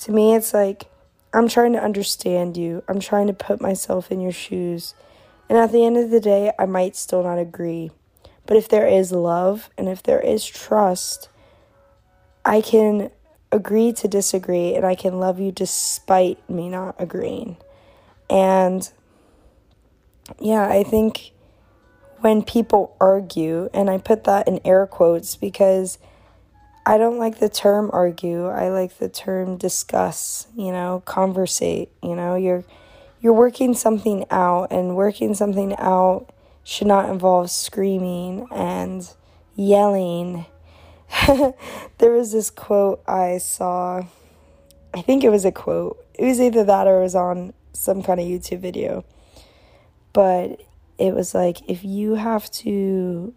To 0.00 0.12
me, 0.12 0.34
it's 0.34 0.54
like, 0.54 0.90
I'm 1.34 1.48
trying 1.48 1.72
to 1.72 1.82
understand 1.82 2.56
you. 2.56 2.82
I'm 2.88 3.00
trying 3.00 3.26
to 3.26 3.32
put 3.32 3.60
myself 3.60 4.10
in 4.10 4.20
your 4.20 4.32
shoes. 4.32 4.94
And 5.48 5.58
at 5.58 5.72
the 5.72 5.84
end 5.84 5.96
of 5.96 6.10
the 6.10 6.20
day, 6.20 6.52
I 6.58 6.66
might 6.66 6.96
still 6.96 7.22
not 7.22 7.38
agree. 7.38 7.90
But 8.46 8.56
if 8.56 8.68
there 8.68 8.86
is 8.86 9.12
love 9.12 9.70
and 9.78 9.88
if 9.88 10.02
there 10.02 10.20
is 10.20 10.44
trust, 10.44 11.28
I 12.44 12.60
can 12.60 13.10
agree 13.50 13.92
to 13.92 14.08
disagree 14.08 14.74
and 14.74 14.84
I 14.84 14.94
can 14.94 15.20
love 15.20 15.38
you 15.38 15.52
despite 15.52 16.48
me 16.48 16.68
not 16.68 16.96
agreeing. 16.98 17.56
And 18.30 18.90
yeah, 20.40 20.66
I 20.66 20.82
think 20.82 21.32
when 22.20 22.42
people 22.42 22.96
argue, 23.00 23.68
and 23.74 23.90
I 23.90 23.98
put 23.98 24.24
that 24.24 24.46
in 24.46 24.60
air 24.64 24.86
quotes 24.86 25.36
because 25.36 25.98
I 26.86 26.96
don't 26.96 27.18
like 27.18 27.38
the 27.38 27.48
term 27.48 27.90
argue. 27.92 28.46
I 28.46 28.68
like 28.68 28.98
the 28.98 29.08
term 29.08 29.56
discuss, 29.56 30.46
you 30.56 30.72
know, 30.72 31.02
conversate, 31.04 31.90
you 32.02 32.14
know, 32.14 32.36
you're 32.36 32.64
you're 33.20 33.32
working 33.32 33.74
something 33.74 34.24
out 34.30 34.72
and 34.72 34.96
working 34.96 35.34
something 35.34 35.76
out 35.76 36.26
should 36.64 36.88
not 36.88 37.08
involve 37.08 37.50
screaming 37.50 38.48
and 38.50 39.08
yelling. 39.54 40.46
there 41.98 42.12
was 42.12 42.32
this 42.32 42.50
quote 42.50 43.02
I 43.06 43.38
saw. 43.38 44.04
I 44.94 45.02
think 45.02 45.24
it 45.24 45.30
was 45.30 45.44
a 45.44 45.52
quote. 45.52 46.04
It 46.14 46.24
was 46.24 46.40
either 46.40 46.64
that 46.64 46.86
or 46.86 47.00
it 47.00 47.02
was 47.02 47.14
on 47.14 47.52
some 47.72 48.02
kind 48.02 48.20
of 48.20 48.26
YouTube 48.26 48.60
video. 48.60 49.04
But 50.12 50.62
it 50.98 51.14
was 51.14 51.34
like 51.34 51.68
if 51.68 51.84
you 51.84 52.14
have 52.14 52.50
to 52.50 53.34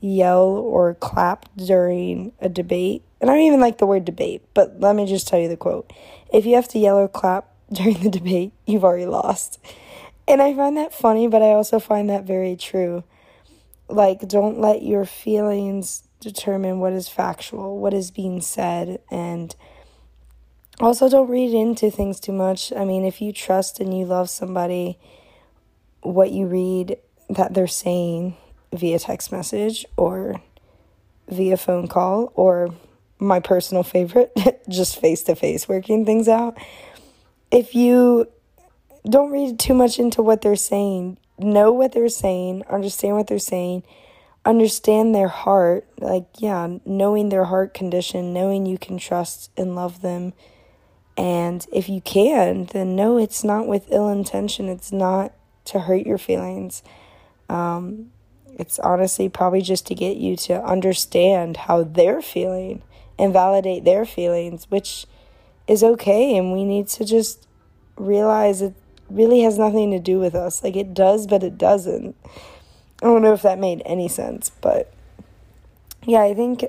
yell 0.00 0.42
or 0.42 0.94
clap 0.94 1.48
during 1.56 2.32
a 2.40 2.48
debate, 2.48 3.02
and 3.20 3.30
I 3.30 3.34
don't 3.34 3.44
even 3.44 3.60
like 3.60 3.78
the 3.78 3.86
word 3.86 4.04
debate, 4.04 4.42
but 4.52 4.80
let 4.80 4.94
me 4.94 5.06
just 5.06 5.26
tell 5.26 5.38
you 5.38 5.48
the 5.48 5.56
quote. 5.56 5.90
If 6.32 6.44
you 6.46 6.54
have 6.56 6.68
to 6.68 6.78
yell 6.78 6.96
or 6.96 7.08
clap 7.08 7.48
during 7.72 8.02
the 8.02 8.10
debate, 8.10 8.52
you've 8.66 8.84
already 8.84 9.06
lost. 9.06 9.58
And 10.26 10.40
I 10.40 10.54
find 10.54 10.76
that 10.76 10.94
funny, 10.94 11.28
but 11.28 11.42
I 11.42 11.52
also 11.52 11.78
find 11.78 12.08
that 12.08 12.24
very 12.24 12.56
true. 12.56 13.04
Like, 13.88 14.26
don't 14.26 14.58
let 14.58 14.82
your 14.82 15.04
feelings 15.04 16.02
determine 16.24 16.80
what 16.80 16.92
is 16.92 17.08
factual, 17.08 17.78
what 17.78 17.94
is 17.94 18.10
being 18.10 18.40
said, 18.40 19.00
and 19.10 19.54
also 20.80 21.08
don't 21.08 21.30
read 21.30 21.54
into 21.54 21.90
things 21.90 22.18
too 22.18 22.32
much. 22.32 22.72
I 22.72 22.84
mean, 22.84 23.04
if 23.04 23.20
you 23.20 23.32
trust 23.32 23.78
and 23.78 23.96
you 23.96 24.04
love 24.04 24.28
somebody, 24.28 24.98
what 26.00 26.32
you 26.32 26.46
read 26.46 26.98
that 27.30 27.54
they're 27.54 27.66
saying 27.66 28.36
via 28.72 28.98
text 28.98 29.30
message 29.30 29.86
or 29.96 30.42
via 31.28 31.56
phone 31.56 31.86
call 31.86 32.32
or 32.34 32.74
my 33.18 33.38
personal 33.38 33.82
favorite, 33.82 34.32
just 34.68 35.00
face 35.00 35.22
to 35.22 35.36
face 35.36 35.68
working 35.68 36.04
things 36.04 36.28
out. 36.28 36.58
If 37.50 37.74
you 37.74 38.28
don't 39.08 39.30
read 39.30 39.58
too 39.58 39.74
much 39.74 39.98
into 39.98 40.22
what 40.22 40.40
they're 40.40 40.56
saying. 40.56 41.18
Know 41.38 41.72
what 41.72 41.92
they're 41.92 42.08
saying, 42.08 42.64
understand 42.70 43.16
what 43.16 43.26
they're 43.26 43.38
saying, 43.38 43.82
understand 44.44 45.14
their 45.14 45.28
heart. 45.28 45.86
Like, 45.98 46.26
yeah, 46.38 46.78
knowing 46.84 47.28
their 47.28 47.44
heart 47.44 47.74
condition, 47.74 48.32
knowing 48.32 48.66
you 48.66 48.78
can 48.78 48.98
trust 48.98 49.50
and 49.56 49.74
love 49.74 50.02
them. 50.02 50.32
And 51.16 51.66
if 51.72 51.88
you 51.88 52.00
can, 52.00 52.66
then 52.66 52.96
no, 52.96 53.18
it's 53.18 53.44
not 53.44 53.66
with 53.66 53.86
ill 53.90 54.08
intention. 54.08 54.68
It's 54.68 54.92
not 54.92 55.32
to 55.66 55.80
hurt 55.80 56.06
your 56.06 56.18
feelings. 56.18 56.82
Um, 57.48 58.10
it's 58.58 58.78
honestly 58.78 59.28
probably 59.28 59.62
just 59.62 59.86
to 59.86 59.94
get 59.94 60.16
you 60.16 60.36
to 60.36 60.62
understand 60.64 61.56
how 61.56 61.84
they're 61.84 62.22
feeling 62.22 62.82
and 63.18 63.32
validate 63.32 63.84
their 63.84 64.04
feelings, 64.04 64.70
which 64.70 65.06
is 65.66 65.82
okay. 65.82 66.36
And 66.36 66.52
we 66.52 66.64
need 66.64 66.88
to 66.88 67.04
just 67.04 67.46
realize 67.96 68.60
it 68.60 68.74
really 69.08 69.42
has 69.42 69.58
nothing 69.58 69.90
to 69.92 69.98
do 69.98 70.18
with 70.18 70.34
us. 70.34 70.62
Like 70.62 70.76
it 70.76 70.94
does, 70.94 71.26
but 71.26 71.42
it 71.42 71.58
doesn't. 71.58 72.16
I 73.04 73.06
don't 73.08 73.20
know 73.20 73.34
if 73.34 73.42
that 73.42 73.58
made 73.58 73.82
any 73.84 74.08
sense, 74.08 74.50
but 74.62 74.90
yeah, 76.06 76.22
I 76.22 76.32
think 76.32 76.64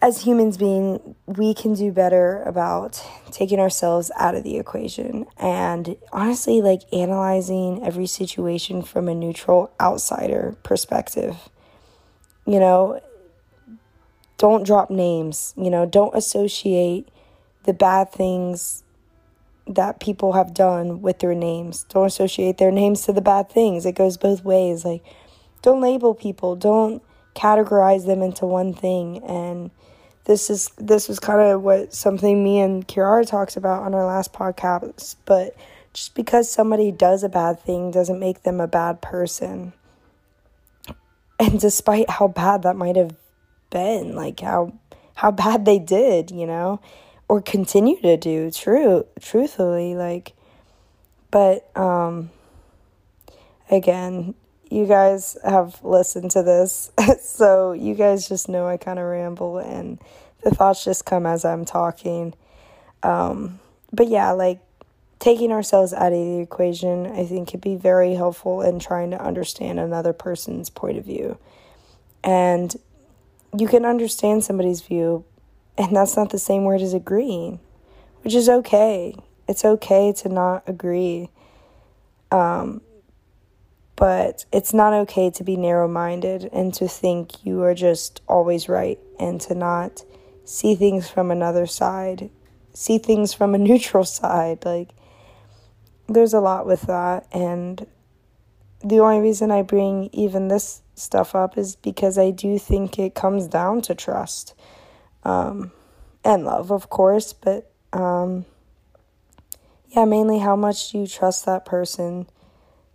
as 0.00 0.22
humans 0.22 0.56
being 0.56 1.16
we 1.26 1.54
can 1.54 1.74
do 1.74 1.90
better 1.90 2.40
about 2.44 3.04
taking 3.32 3.58
ourselves 3.58 4.12
out 4.16 4.36
of 4.36 4.44
the 4.44 4.58
equation 4.58 5.26
and 5.38 5.96
honestly 6.12 6.62
like 6.62 6.82
analyzing 6.92 7.82
every 7.84 8.06
situation 8.06 8.80
from 8.80 9.08
a 9.08 9.14
neutral 9.14 9.72
outsider 9.80 10.54
perspective. 10.62 11.36
You 12.46 12.60
know 12.60 13.00
don't 14.38 14.64
drop 14.64 14.88
names 14.88 15.52
you 15.56 15.68
know 15.68 15.84
don't 15.84 16.14
associate 16.14 17.08
the 17.64 17.72
bad 17.72 18.12
things 18.12 18.84
that 19.66 20.00
people 20.00 20.32
have 20.32 20.54
done 20.54 21.02
with 21.02 21.18
their 21.18 21.34
names. 21.34 21.84
Don't 21.88 22.06
associate 22.06 22.58
their 22.58 22.70
names 22.70 23.02
to 23.02 23.12
the 23.12 23.20
bad 23.20 23.50
things. 23.50 23.84
It 23.84 23.94
goes 23.94 24.16
both 24.16 24.44
ways. 24.44 24.84
Like, 24.84 25.02
don't 25.62 25.80
label 25.80 26.14
people. 26.14 26.56
Don't 26.56 27.02
categorize 27.34 28.06
them 28.06 28.22
into 28.22 28.46
one 28.46 28.72
thing. 28.72 29.22
And 29.24 29.70
this 30.24 30.50
is 30.50 30.70
this 30.76 31.08
was 31.08 31.18
kind 31.18 31.40
of 31.40 31.62
what 31.62 31.94
something 31.94 32.42
me 32.42 32.60
and 32.60 32.86
Kiara 32.86 33.26
talked 33.26 33.56
about 33.56 33.82
on 33.82 33.94
our 33.94 34.04
last 34.04 34.32
podcast. 34.32 35.16
But 35.24 35.56
just 35.92 36.14
because 36.14 36.50
somebody 36.50 36.92
does 36.92 37.22
a 37.22 37.28
bad 37.28 37.60
thing 37.60 37.90
doesn't 37.90 38.20
make 38.20 38.42
them 38.42 38.60
a 38.60 38.68
bad 38.68 39.00
person. 39.00 39.72
And 41.38 41.60
despite 41.60 42.08
how 42.08 42.28
bad 42.28 42.62
that 42.62 42.76
might 42.76 42.96
have 42.96 43.14
been, 43.70 44.14
like 44.14 44.40
how 44.40 44.72
how 45.14 45.30
bad 45.30 45.64
they 45.64 45.78
did, 45.78 46.30
you 46.30 46.46
know, 46.46 46.80
or 47.28 47.40
continue 47.40 48.00
to 48.00 48.16
do 48.16 48.50
true 48.50 49.04
truthfully 49.20 49.94
like 49.94 50.32
but 51.30 51.76
um 51.76 52.30
again 53.70 54.34
you 54.70 54.86
guys 54.86 55.36
have 55.44 55.82
listened 55.84 56.30
to 56.30 56.42
this 56.42 56.90
so 57.22 57.72
you 57.72 57.94
guys 57.94 58.28
just 58.28 58.48
know 58.48 58.66
I 58.66 58.76
kind 58.76 58.98
of 58.98 59.06
ramble 59.06 59.58
and 59.58 59.98
the 60.42 60.50
thoughts 60.50 60.84
just 60.84 61.04
come 61.04 61.26
as 61.26 61.44
I'm 61.44 61.64
talking. 61.64 62.34
Um 63.02 63.60
but 63.92 64.08
yeah 64.08 64.32
like 64.32 64.60
taking 65.18 65.52
ourselves 65.52 65.92
out 65.92 66.12
of 66.12 66.18
the 66.18 66.40
equation 66.40 67.06
I 67.06 67.24
think 67.24 67.50
could 67.50 67.60
be 67.60 67.76
very 67.76 68.14
helpful 68.14 68.60
in 68.60 68.78
trying 68.78 69.10
to 69.12 69.22
understand 69.22 69.78
another 69.78 70.12
person's 70.12 70.68
point 70.68 70.98
of 70.98 71.04
view. 71.04 71.38
And 72.24 72.74
you 73.56 73.68
can 73.68 73.84
understand 73.84 74.44
somebody's 74.44 74.80
view 74.80 75.24
and 75.78 75.94
that's 75.94 76.16
not 76.16 76.30
the 76.30 76.38
same 76.38 76.64
word 76.64 76.80
as 76.80 76.94
agreeing, 76.94 77.60
which 78.22 78.34
is 78.34 78.48
okay. 78.48 79.14
It's 79.48 79.64
okay 79.64 80.12
to 80.14 80.28
not 80.28 80.64
agree. 80.66 81.30
Um, 82.30 82.80
but 83.96 84.44
it's 84.52 84.74
not 84.74 84.92
okay 84.92 85.30
to 85.30 85.42
be 85.42 85.56
narrow 85.56 85.88
minded 85.88 86.48
and 86.52 86.72
to 86.74 86.86
think 86.86 87.44
you 87.44 87.62
are 87.62 87.74
just 87.74 88.20
always 88.28 88.68
right 88.68 88.98
and 89.18 89.40
to 89.42 89.54
not 89.54 90.04
see 90.44 90.74
things 90.74 91.08
from 91.08 91.30
another 91.30 91.66
side, 91.66 92.30
see 92.74 92.98
things 92.98 93.32
from 93.32 93.54
a 93.54 93.58
neutral 93.68 94.04
side. 94.04 94.64
Like, 94.64 94.90
there's 96.08 96.34
a 96.34 96.40
lot 96.40 96.66
with 96.66 96.82
that. 96.82 97.26
And 97.32 97.86
the 98.84 99.00
only 99.00 99.20
reason 99.20 99.50
I 99.50 99.62
bring 99.62 100.10
even 100.12 100.48
this 100.48 100.82
stuff 100.94 101.34
up 101.34 101.56
is 101.56 101.76
because 101.76 102.18
I 102.18 102.30
do 102.30 102.58
think 102.58 102.98
it 102.98 103.14
comes 103.14 103.48
down 103.48 103.80
to 103.82 103.94
trust 103.94 104.54
um, 105.26 105.72
and 106.22 106.44
love, 106.44 106.70
of 106.70 106.88
course, 106.88 107.32
but 107.32 107.68
um, 107.92 108.46
yeah, 109.88 110.04
mainly 110.04 110.38
how 110.38 110.54
much 110.54 110.92
do 110.92 110.98
you 110.98 111.06
trust 111.08 111.44
that 111.46 111.64
person 111.64 112.28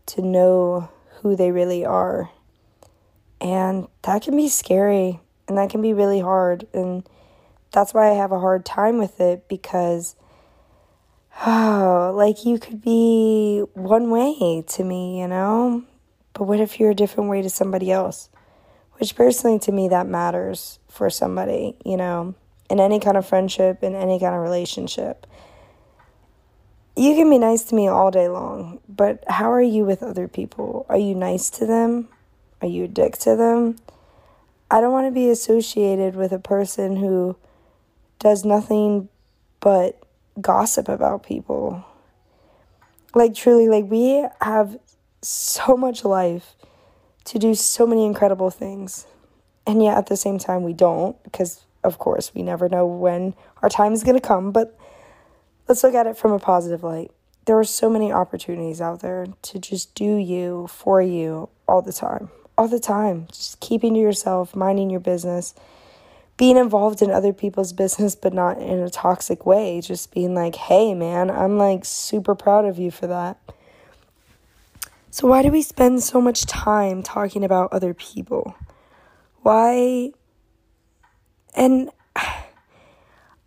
to 0.05 0.21
know 0.21 0.89
who 1.19 1.35
they 1.35 1.51
really 1.51 1.83
are? 1.83 2.29
And 3.41 3.89
that 4.03 4.21
can 4.21 4.38
be 4.38 4.47
scary 4.47 5.19
and 5.50 5.57
that 5.57 5.69
can 5.69 5.81
be 5.81 5.93
really 5.93 6.21
hard. 6.21 6.67
And 6.73 7.05
that's 7.73 7.93
why 7.93 8.09
I 8.09 8.13
have 8.13 8.31
a 8.31 8.39
hard 8.39 8.63
time 8.63 8.97
with 8.97 9.19
it 9.19 9.50
because, 9.50 10.15
oh, 11.45 12.13
like 12.15 12.45
you 12.45 12.59
could 12.59 12.81
be 12.81 13.65
one 13.73 14.09
way 14.09 14.63
to 14.67 14.83
me, 14.85 15.19
you 15.19 15.27
know? 15.27 15.83
But 16.31 16.45
what 16.45 16.61
if 16.61 16.79
you're 16.79 16.91
a 16.91 16.95
different 16.95 17.29
way 17.29 17.41
to 17.41 17.50
somebody 17.50 17.91
else? 17.91 18.29
Which 19.00 19.15
personally 19.17 19.59
to 19.59 19.73
me 19.73 19.89
that 19.89 20.07
matters 20.07 20.79
for 20.91 21.10
somebody, 21.10 21.75
you 21.86 21.95
know, 21.95 22.36
in 22.69 22.79
any 22.79 23.00
kind 23.00 23.17
of 23.17 23.25
friendship, 23.25 23.81
in 23.81 23.95
any 23.95 24.19
kind 24.19 24.36
of 24.36 24.41
relationship. 24.41 25.25
You 26.95 27.15
can 27.15 27.29
be 27.29 27.39
nice 27.39 27.63
to 27.65 27.75
me 27.75 27.88
all 27.88 28.12
day 28.12 28.27
long, 28.27 28.81
but 28.89 29.24
how 29.27 29.51
are 29.51 29.62
you 29.62 29.86
with 29.86 30.03
other 30.03 30.27
people? 30.27 30.86
Are 30.89 30.98
you 30.98 31.15
nice 31.15 31.50
to 31.51 31.65
them? 31.65 32.10
Are 32.62 32.67
you 32.67 32.83
a 32.83 32.88
dick 32.88 33.17
to 33.19 33.36
them? 33.36 33.77
I 34.69 34.81
don't 34.81 34.91
want 34.91 35.07
to 35.07 35.12
be 35.12 35.29
associated 35.29 36.15
with 36.15 36.33
a 36.33 36.39
person 36.39 36.98
who 36.98 37.38
does 38.19 38.43
nothing 38.43 39.07
but 39.62 39.98
gossip 40.39 40.89
about 40.89 41.24
people. 41.24 41.86
Like, 43.15 43.33
truly, 43.33 43.67
like, 43.67 43.86
we 43.89 44.25
have 44.41 44.77
so 45.21 45.77
much 45.77 46.03
life 46.03 46.55
to 47.25 47.39
do 47.39 47.55
so 47.55 47.88
many 47.88 48.05
incredible 48.05 48.50
things. 48.50 49.07
And 49.65 49.84
yet 49.84 49.98
at 49.98 50.08
the 50.08 50.18
same 50.18 50.39
time, 50.39 50.63
we 50.63 50.74
don't, 50.74 51.22
because 51.24 51.65
of 51.84 51.98
course, 51.98 52.34
we 52.34 52.44
never 52.44 52.70
know 52.70 52.86
when 52.86 53.34
our 53.62 53.70
time 53.70 53.94
is 53.94 54.03
going 54.03 54.20
to 54.20 54.25
come. 54.25 54.51
But 54.51 54.77
let's 55.68 55.84
look 55.84 55.96
at 55.96 56.08
it 56.08 56.18
from 56.18 56.32
a 56.32 56.39
positive 56.39 56.84
light. 56.84 57.12
There 57.46 57.58
are 57.58 57.63
so 57.63 57.89
many 57.89 58.12
opportunities 58.12 58.82
out 58.82 59.01
there 59.01 59.25
to 59.41 59.60
just 59.60 59.96
do 59.96 60.15
you 60.15 60.68
for 60.68 61.01
you 61.01 61.50
all 61.68 61.82
the 61.82 61.94
time. 61.94 62.30
All 62.58 62.68
the 62.68 62.80
time. 62.80 63.27
Just 63.32 63.60
keeping 63.60 63.96
to 63.96 64.00
yourself, 64.00 64.56
minding 64.56 64.91
your 64.91 65.00
business, 65.00 65.56
being 66.38 66.58
involved 66.58 67.01
in 67.01 67.10
other 67.10 67.34
people's 67.34 67.74
business, 67.74 68.15
but 68.15 68.34
not 68.34 68.60
in 68.60 68.80
a 68.80 68.89
toxic 68.89 69.46
way. 69.46 69.82
Just 69.82 70.13
being 70.13 70.36
like, 70.36 70.56
hey, 70.56 70.94
man, 70.94 71.32
I'm 71.32 71.58
like 71.58 71.84
super 71.84 72.36
proud 72.36 72.65
of 72.65 72.77
you 72.77 72.91
for 72.91 73.08
that. 73.08 73.38
So, 75.10 75.27
why 75.27 75.41
do 75.41 75.50
we 75.50 75.62
spend 75.62 76.03
so 76.03 76.22
much 76.22 76.46
time 76.46 77.03
talking 77.03 77.44
about 77.44 77.74
other 77.74 77.94
people? 77.94 78.56
Why? 79.41 80.12
And 81.55 81.89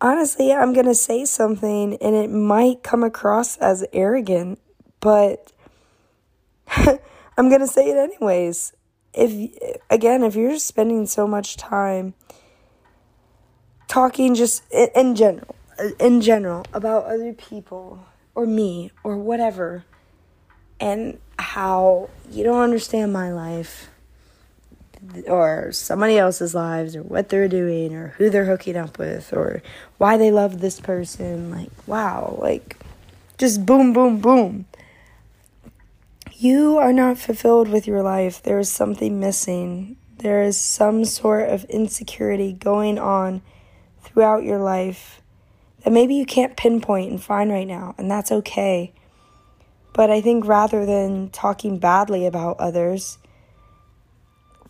honestly, 0.01 0.53
I'm 0.53 0.73
going 0.73 0.85
to 0.85 0.95
say 0.95 1.25
something 1.25 1.97
and 2.01 2.15
it 2.15 2.29
might 2.29 2.83
come 2.83 3.03
across 3.03 3.57
as 3.57 3.85
arrogant, 3.93 4.59
but 4.99 5.51
I'm 7.37 7.49
going 7.49 7.61
to 7.61 7.67
say 7.67 7.89
it 7.89 7.97
anyways. 7.97 8.73
If 9.13 9.79
again, 9.89 10.23
if 10.23 10.35
you're 10.35 10.59
spending 10.59 11.05
so 11.05 11.25
much 11.25 11.55
time 11.55 12.15
talking 13.87 14.35
just 14.35 14.63
in 14.71 15.15
general, 15.15 15.55
in 15.99 16.19
general 16.19 16.65
about 16.73 17.05
other 17.05 17.31
people 17.31 18.05
or 18.33 18.45
me 18.45 18.91
or 19.03 19.17
whatever 19.17 19.85
and 20.81 21.19
how 21.39 22.09
you 22.29 22.43
don't 22.43 22.61
understand 22.61 23.13
my 23.13 23.31
life 23.31 23.87
or 25.27 25.71
somebody 25.71 26.17
else's 26.17 26.55
lives 26.55 26.95
or 26.95 27.03
what 27.03 27.29
they're 27.29 27.47
doing 27.47 27.93
or 27.93 28.09
who 28.17 28.29
they're 28.29 28.45
hooking 28.45 28.75
up 28.75 28.97
with 28.97 29.33
or 29.33 29.61
why 29.97 30.17
they 30.17 30.31
love 30.31 30.59
this 30.59 30.79
person. 30.79 31.51
Like 31.51 31.71
wow 31.87 32.37
like 32.41 32.77
just 33.37 33.65
boom 33.65 33.93
boom 33.93 34.19
boom. 34.19 34.65
You 36.33 36.77
are 36.77 36.93
not 36.93 37.17
fulfilled 37.17 37.69
with 37.69 37.87
your 37.87 38.03
life. 38.03 38.43
There 38.43 38.59
is 38.59 38.69
something 38.69 39.19
missing. 39.19 39.97
There 40.17 40.43
is 40.43 40.59
some 40.59 41.05
sort 41.05 41.49
of 41.49 41.63
insecurity 41.65 42.53
going 42.53 42.99
on 42.99 43.41
throughout 44.01 44.43
your 44.43 44.59
life 44.59 45.21
that 45.83 45.91
maybe 45.91 46.15
you 46.15 46.25
can't 46.25 46.57
pinpoint 46.57 47.11
and 47.11 47.21
find 47.21 47.51
right 47.51 47.67
now 47.67 47.95
and 47.97 48.09
that's 48.09 48.31
okay. 48.31 48.93
But 49.93 50.11
I 50.11 50.19
think 50.19 50.45
rather 50.45 50.85
than 50.85 51.29
talking 51.29 51.79
badly 51.79 52.25
about 52.25 52.59
others, 52.59 53.17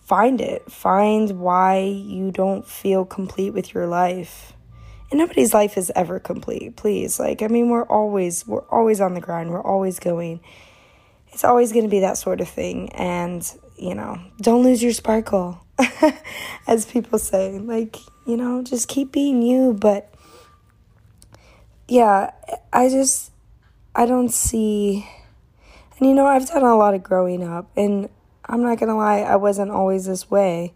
find 0.05 0.39
it. 0.39 0.71
Find 0.71 1.39
why 1.39 1.79
you 1.79 2.31
don't 2.31 2.65
feel 2.67 3.05
complete 3.05 3.51
with 3.51 3.73
your 3.73 3.87
life. 3.87 4.53
And 5.11 5.19
nobody's 5.19 5.53
life 5.53 5.77
is 5.77 5.91
ever 5.95 6.19
complete, 6.19 6.77
please. 6.77 7.19
Like, 7.19 7.41
I 7.41 7.47
mean, 7.47 7.69
we're 7.69 7.85
always 7.85 8.47
we're 8.47 8.67
always 8.69 9.01
on 9.01 9.13
the 9.13 9.21
grind. 9.21 9.51
We're 9.51 9.61
always 9.61 9.99
going. 9.99 10.39
It's 11.31 11.43
always 11.43 11.73
going 11.73 11.83
to 11.83 11.91
be 11.91 11.99
that 11.99 12.17
sort 12.17 12.39
of 12.39 12.47
thing 12.47 12.89
and, 12.93 13.45
you 13.77 13.93
know, 13.93 14.17
don't 14.39 14.63
lose 14.63 14.81
your 14.81 14.93
sparkle. 14.93 15.65
as 16.67 16.85
people 16.85 17.19
say. 17.19 17.59
Like, 17.59 17.97
you 18.25 18.37
know, 18.37 18.63
just 18.63 18.87
keep 18.87 19.11
being 19.11 19.41
you, 19.41 19.73
but 19.73 20.13
yeah, 21.87 22.31
I 22.71 22.89
just 22.89 23.31
I 23.95 24.05
don't 24.05 24.29
see. 24.29 25.07
And 25.97 26.09
you 26.09 26.13
know, 26.15 26.25
I've 26.25 26.47
done 26.47 26.63
a 26.63 26.75
lot 26.75 26.93
of 26.93 27.03
growing 27.03 27.43
up, 27.43 27.69
and 27.77 28.09
I'm 28.47 28.61
not 28.61 28.79
gonna 28.79 28.97
lie, 28.97 29.19
I 29.19 29.35
wasn't 29.35 29.71
always 29.71 30.05
this 30.05 30.29
way. 30.29 30.73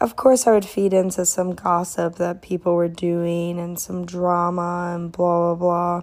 Of 0.00 0.16
course, 0.16 0.46
I 0.46 0.52
would 0.52 0.64
feed 0.64 0.92
into 0.92 1.26
some 1.26 1.54
gossip 1.54 2.16
that 2.16 2.40
people 2.40 2.74
were 2.74 2.88
doing 2.88 3.58
and 3.58 3.78
some 3.78 4.06
drama 4.06 4.92
and 4.94 5.10
blah, 5.10 5.54
blah, 5.54 6.02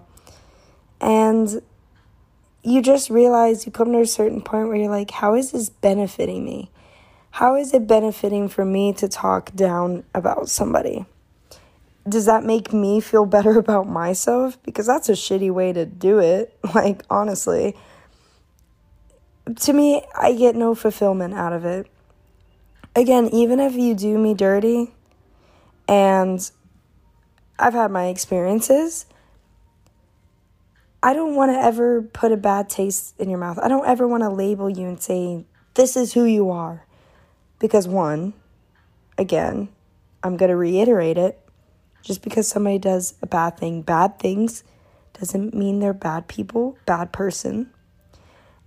And 1.00 1.62
you 2.62 2.82
just 2.82 3.08
realize 3.08 3.64
you 3.64 3.72
come 3.72 3.92
to 3.92 4.00
a 4.00 4.06
certain 4.06 4.42
point 4.42 4.68
where 4.68 4.76
you're 4.76 4.90
like, 4.90 5.10
how 5.12 5.34
is 5.34 5.52
this 5.52 5.70
benefiting 5.70 6.44
me? 6.44 6.70
How 7.30 7.56
is 7.56 7.72
it 7.72 7.86
benefiting 7.86 8.48
for 8.48 8.64
me 8.64 8.92
to 8.94 9.08
talk 9.08 9.54
down 9.54 10.04
about 10.14 10.50
somebody? 10.50 11.06
does 12.08 12.26
that 12.26 12.44
make 12.44 12.72
me 12.72 13.00
feel 13.00 13.26
better 13.26 13.58
about 13.58 13.88
myself? 13.88 14.62
Because 14.62 14.86
that's 14.86 15.08
a 15.08 15.12
shitty 15.12 15.50
way 15.50 15.72
to 15.72 15.84
do 15.86 16.18
it. 16.18 16.56
Like, 16.74 17.04
honestly, 17.08 17.74
to 19.54 19.72
me, 19.72 20.02
I 20.14 20.32
get 20.32 20.56
no 20.56 20.74
fulfillment 20.74 21.34
out 21.34 21.52
of 21.52 21.64
it. 21.64 21.86
Again, 22.94 23.28
even 23.28 23.60
if 23.60 23.74
you 23.74 23.94
do 23.94 24.18
me 24.18 24.34
dirty, 24.34 24.94
and 25.88 26.50
I've 27.58 27.74
had 27.74 27.90
my 27.90 28.06
experiences, 28.06 29.06
I 31.02 31.12
don't 31.12 31.36
want 31.36 31.52
to 31.52 31.58
ever 31.58 32.02
put 32.02 32.32
a 32.32 32.36
bad 32.36 32.68
taste 32.68 33.14
in 33.18 33.30
your 33.30 33.38
mouth. 33.38 33.58
I 33.62 33.68
don't 33.68 33.86
ever 33.86 34.08
want 34.08 34.22
to 34.22 34.28
label 34.28 34.68
you 34.68 34.86
and 34.88 35.00
say, 35.00 35.44
this 35.74 35.96
is 35.96 36.14
who 36.14 36.24
you 36.24 36.50
are. 36.50 36.84
Because, 37.58 37.86
one, 37.86 38.34
again, 39.16 39.68
I'm 40.22 40.36
going 40.36 40.50
to 40.50 40.56
reiterate 40.56 41.18
it 41.18 41.38
just 42.02 42.22
because 42.22 42.48
somebody 42.48 42.78
does 42.78 43.14
a 43.22 43.26
bad 43.26 43.58
thing, 43.58 43.82
bad 43.82 44.18
things 44.18 44.64
doesn't 45.18 45.54
mean 45.54 45.78
they're 45.78 45.94
bad 45.94 46.28
people, 46.28 46.76
bad 46.86 47.12
person. 47.12 47.70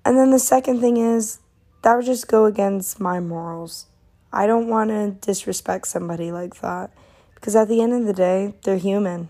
And 0.05 0.17
then 0.17 0.31
the 0.31 0.39
second 0.39 0.81
thing 0.81 0.97
is 0.97 1.39
that 1.81 1.95
would 1.95 2.05
just 2.05 2.27
go 2.27 2.45
against 2.45 2.99
my 2.99 3.19
morals. 3.19 3.85
I 4.31 4.47
don't 4.47 4.67
want 4.67 4.89
to 4.89 5.11
disrespect 5.11 5.87
somebody 5.87 6.31
like 6.31 6.61
that 6.61 6.91
because 7.35 7.55
at 7.55 7.67
the 7.67 7.81
end 7.81 7.93
of 7.93 8.05
the 8.05 8.13
day, 8.13 8.53
they're 8.63 8.77
human. 8.77 9.29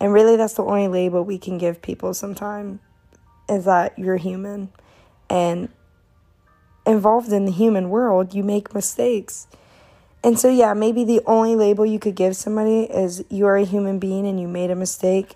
And 0.00 0.12
really, 0.12 0.36
that's 0.36 0.54
the 0.54 0.64
only 0.64 0.88
label 0.88 1.22
we 1.22 1.38
can 1.38 1.58
give 1.58 1.82
people 1.82 2.14
sometimes 2.14 2.80
is 3.48 3.64
that 3.64 3.98
you're 3.98 4.16
human. 4.16 4.70
And 5.28 5.68
involved 6.86 7.32
in 7.32 7.44
the 7.44 7.52
human 7.52 7.90
world, 7.90 8.34
you 8.34 8.42
make 8.42 8.74
mistakes. 8.74 9.46
And 10.22 10.38
so, 10.38 10.48
yeah, 10.48 10.74
maybe 10.74 11.04
the 11.04 11.20
only 11.26 11.54
label 11.54 11.84
you 11.84 11.98
could 11.98 12.14
give 12.14 12.36
somebody 12.36 12.84
is 12.84 13.24
you're 13.28 13.56
a 13.56 13.64
human 13.64 13.98
being 13.98 14.26
and 14.26 14.40
you 14.40 14.48
made 14.48 14.70
a 14.70 14.76
mistake, 14.76 15.34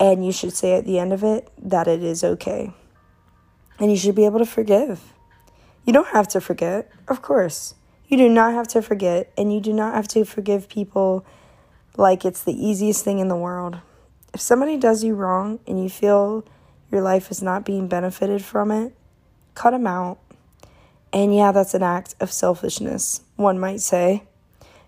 and 0.00 0.24
you 0.24 0.32
should 0.32 0.54
say 0.54 0.74
at 0.74 0.84
the 0.84 0.98
end 0.98 1.12
of 1.12 1.22
it 1.22 1.50
that 1.58 1.86
it 1.88 2.02
is 2.02 2.24
okay. 2.24 2.72
And 3.82 3.90
you 3.90 3.96
should 3.96 4.14
be 4.14 4.24
able 4.24 4.38
to 4.38 4.46
forgive. 4.46 5.12
You 5.84 5.92
don't 5.92 6.06
have 6.06 6.28
to 6.28 6.40
forget, 6.40 6.88
of 7.08 7.20
course. 7.20 7.74
You 8.06 8.16
do 8.16 8.28
not 8.28 8.52
have 8.54 8.68
to 8.68 8.80
forget, 8.80 9.32
and 9.36 9.52
you 9.52 9.60
do 9.60 9.72
not 9.72 9.96
have 9.96 10.06
to 10.08 10.24
forgive 10.24 10.68
people 10.68 11.26
like 11.96 12.24
it's 12.24 12.44
the 12.44 12.54
easiest 12.54 13.04
thing 13.04 13.18
in 13.18 13.26
the 13.26 13.36
world. 13.36 13.78
If 14.32 14.40
somebody 14.40 14.76
does 14.76 15.02
you 15.02 15.16
wrong 15.16 15.58
and 15.66 15.82
you 15.82 15.90
feel 15.90 16.44
your 16.92 17.02
life 17.02 17.32
is 17.32 17.42
not 17.42 17.64
being 17.64 17.88
benefited 17.88 18.44
from 18.44 18.70
it, 18.70 18.94
cut 19.56 19.72
them 19.72 19.88
out. 19.88 20.18
And 21.12 21.34
yeah, 21.34 21.50
that's 21.50 21.74
an 21.74 21.82
act 21.82 22.14
of 22.20 22.30
selfishness 22.30 23.22
one 23.34 23.58
might 23.58 23.80
say. 23.80 24.22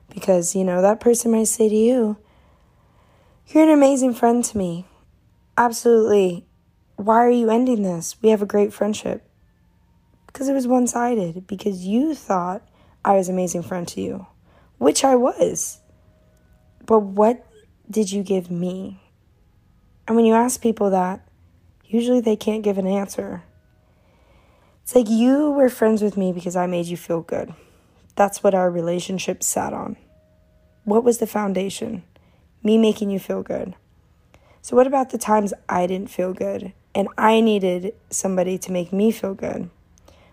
Because, 0.08 0.54
you 0.54 0.62
know, 0.62 0.80
that 0.82 1.00
person 1.00 1.32
might 1.32 1.48
say 1.48 1.68
to 1.68 1.74
you, 1.74 2.16
You're 3.48 3.64
an 3.64 3.70
amazing 3.70 4.14
friend 4.14 4.44
to 4.44 4.56
me. 4.56 4.86
Absolutely. 5.58 6.46
Why 6.96 7.16
are 7.16 7.30
you 7.30 7.50
ending 7.50 7.82
this? 7.82 8.16
We 8.22 8.28
have 8.28 8.42
a 8.42 8.46
great 8.46 8.72
friendship. 8.72 9.28
Because 10.26 10.48
it 10.48 10.54
was 10.54 10.66
one 10.66 10.86
sided. 10.86 11.46
Because 11.46 11.84
you 11.84 12.14
thought 12.14 12.62
I 13.04 13.16
was 13.16 13.28
an 13.28 13.34
amazing 13.34 13.64
friend 13.64 13.86
to 13.88 14.00
you, 14.00 14.26
which 14.78 15.04
I 15.04 15.16
was. 15.16 15.80
But 16.86 17.00
what 17.00 17.46
did 17.90 18.12
you 18.12 18.22
give 18.22 18.50
me? 18.50 19.00
And 20.06 20.16
when 20.16 20.24
you 20.24 20.34
ask 20.34 20.60
people 20.60 20.90
that, 20.90 21.26
usually 21.84 22.20
they 22.20 22.36
can't 22.36 22.62
give 22.62 22.78
an 22.78 22.86
answer. 22.86 23.42
It's 24.82 24.94
like 24.94 25.08
you 25.08 25.50
were 25.50 25.68
friends 25.68 26.02
with 26.02 26.16
me 26.16 26.32
because 26.32 26.56
I 26.56 26.66
made 26.66 26.86
you 26.86 26.96
feel 26.96 27.22
good. 27.22 27.54
That's 28.16 28.42
what 28.42 28.54
our 28.54 28.70
relationship 28.70 29.42
sat 29.42 29.72
on. 29.72 29.96
What 30.84 31.02
was 31.02 31.18
the 31.18 31.26
foundation? 31.26 32.04
Me 32.62 32.78
making 32.78 33.10
you 33.10 33.18
feel 33.18 33.42
good. 33.42 33.74
So, 34.62 34.76
what 34.76 34.86
about 34.86 35.10
the 35.10 35.18
times 35.18 35.52
I 35.68 35.86
didn't 35.86 36.10
feel 36.10 36.32
good 36.32 36.72
and 36.94 37.08
I 37.18 37.40
needed 37.40 37.94
somebody 38.10 38.58
to 38.58 38.72
make 38.72 38.92
me 38.92 39.10
feel 39.10 39.34
good? 39.34 39.70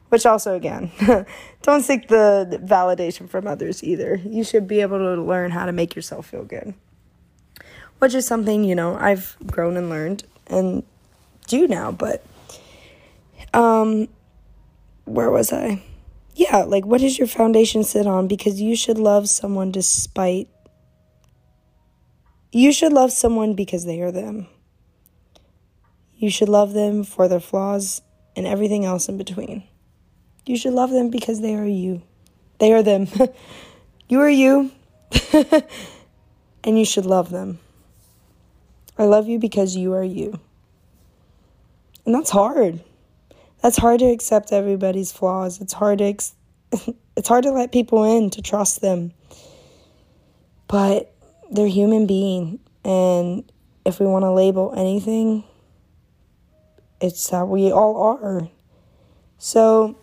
Which, 0.09 0.25
also, 0.25 0.55
again, 0.55 0.91
don't 1.61 1.83
seek 1.83 2.09
the 2.09 2.59
validation 2.63 3.29
from 3.29 3.47
others 3.47 3.83
either. 3.83 4.19
You 4.25 4.43
should 4.43 4.67
be 4.67 4.81
able 4.81 4.97
to 4.97 5.21
learn 5.21 5.51
how 5.51 5.65
to 5.65 5.71
make 5.71 5.95
yourself 5.95 6.27
feel 6.27 6.43
good. 6.43 6.73
Which 7.99 8.13
is 8.13 8.25
something, 8.25 8.63
you 8.63 8.75
know, 8.75 8.95
I've 8.95 9.37
grown 9.45 9.77
and 9.77 9.89
learned 9.89 10.23
and 10.47 10.83
do 11.47 11.67
now, 11.67 11.91
but 11.91 12.25
um, 13.53 14.09
where 15.05 15.31
was 15.31 15.53
I? 15.53 15.81
yeah, 16.35 16.63
like 16.63 16.85
what 16.85 17.01
does 17.01 17.17
your 17.17 17.27
foundation 17.27 17.83
sit 17.83 18.07
on? 18.07 18.27
Because 18.27 18.61
you 18.61 18.75
should 18.75 18.97
love 18.97 19.29
someone 19.29 19.71
despite. 19.71 20.47
You 22.51 22.71
should 22.71 22.93
love 22.93 23.11
someone 23.11 23.53
because 23.53 23.85
they 23.85 24.01
are 24.01 24.11
them. 24.11 24.47
You 26.21 26.29
should 26.29 26.49
love 26.49 26.73
them 26.73 27.03
for 27.03 27.27
their 27.27 27.39
flaws 27.39 28.03
and 28.35 28.45
everything 28.45 28.85
else 28.85 29.09
in 29.09 29.17
between. 29.17 29.63
You 30.45 30.55
should 30.55 30.73
love 30.73 30.91
them 30.91 31.09
because 31.09 31.41
they 31.41 31.55
are 31.55 31.65
you. 31.65 32.03
They 32.59 32.71
are 32.73 32.83
them. 32.83 33.07
you 34.07 34.21
are 34.21 34.29
you. 34.29 34.69
and 36.63 36.77
you 36.77 36.85
should 36.85 37.07
love 37.07 37.31
them. 37.31 37.57
I 38.99 39.05
love 39.05 39.27
you 39.27 39.39
because 39.39 39.75
you 39.75 39.93
are 39.93 40.03
you. 40.03 40.39
And 42.05 42.13
that's 42.13 42.29
hard. 42.29 42.83
That's 43.63 43.77
hard 43.77 43.99
to 44.01 44.05
accept 44.05 44.51
everybody's 44.51 45.11
flaws. 45.11 45.59
It's 45.59 45.73
hard 45.73 45.97
to 45.97 46.03
ex- 46.03 46.35
it's 47.17 47.27
hard 47.27 47.45
to 47.45 47.51
let 47.51 47.71
people 47.71 48.03
in 48.03 48.29
to 48.29 48.43
trust 48.43 48.81
them. 48.81 49.11
But 50.67 51.15
they're 51.49 51.65
human 51.65 52.05
being 52.05 52.59
and 52.85 53.51
if 53.85 53.99
we 53.99 54.05
want 54.05 54.21
to 54.21 54.31
label 54.31 54.71
anything, 54.77 55.45
it's 57.01 57.27
that 57.29 57.47
we 57.47 57.71
all 57.71 57.97
are. 58.01 58.47
So 59.39 59.97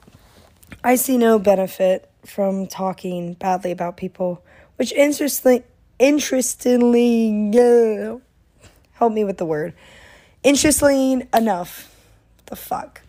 I 0.82 0.96
see 0.96 1.16
no 1.16 1.38
benefit 1.38 2.10
from 2.26 2.66
talking 2.66 3.34
badly 3.34 3.70
about 3.70 3.96
people, 3.96 4.44
which 4.76 4.92
interestingly, 4.92 5.64
interestingly, 5.98 7.50
yeah, 7.52 8.16
help 8.94 9.12
me 9.12 9.24
with 9.24 9.38
the 9.38 9.46
word. 9.46 9.74
Interestingly 10.42 11.22
enough, 11.32 11.94
the 12.46 12.56
fuck, 12.56 13.02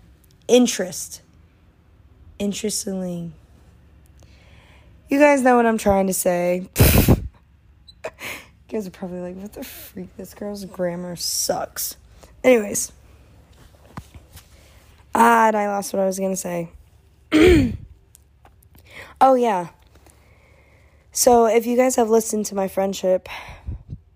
interest. 0.47 1.21
Interestingly, 2.37 3.31
you 5.09 5.19
guys 5.19 5.41
know 5.41 5.55
what 5.57 5.65
I'm 5.65 5.77
trying 5.77 6.07
to 6.07 6.13
say. 6.13 6.69
you 7.07 8.11
guys 8.69 8.87
are 8.87 8.91
probably 8.91 9.19
like, 9.19 9.35
what 9.35 9.53
the 9.53 9.63
freak? 9.63 10.15
This 10.15 10.33
girl's 10.33 10.63
grammar 10.65 11.15
sucks. 11.15 11.97
Anyways. 12.43 12.93
Ah, 15.21 15.47
and 15.49 15.57
I 15.57 15.67
lost 15.67 15.91
what 15.91 16.01
I 16.01 16.05
was 16.05 16.17
going 16.17 16.31
to 16.31 16.37
say. 16.37 16.69
oh, 19.19 19.35
yeah. 19.35 19.67
So, 21.11 21.45
if 21.45 21.65
you 21.65 21.75
guys 21.75 21.97
have 21.97 22.09
listened 22.09 22.45
to 22.45 22.55
my 22.55 22.69
friendship 22.69 23.27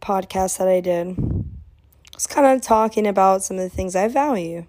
podcast 0.01 0.59
that 0.59 0.69
I 0.69 0.79
did, 0.79 1.19
I 1.19 2.13
was 2.13 2.25
kind 2.25 2.47
of 2.47 2.61
talking 2.61 3.05
about 3.05 3.43
some 3.43 3.57
of 3.57 3.63
the 3.63 3.69
things 3.69 3.97
I 3.97 4.07
value. 4.07 4.65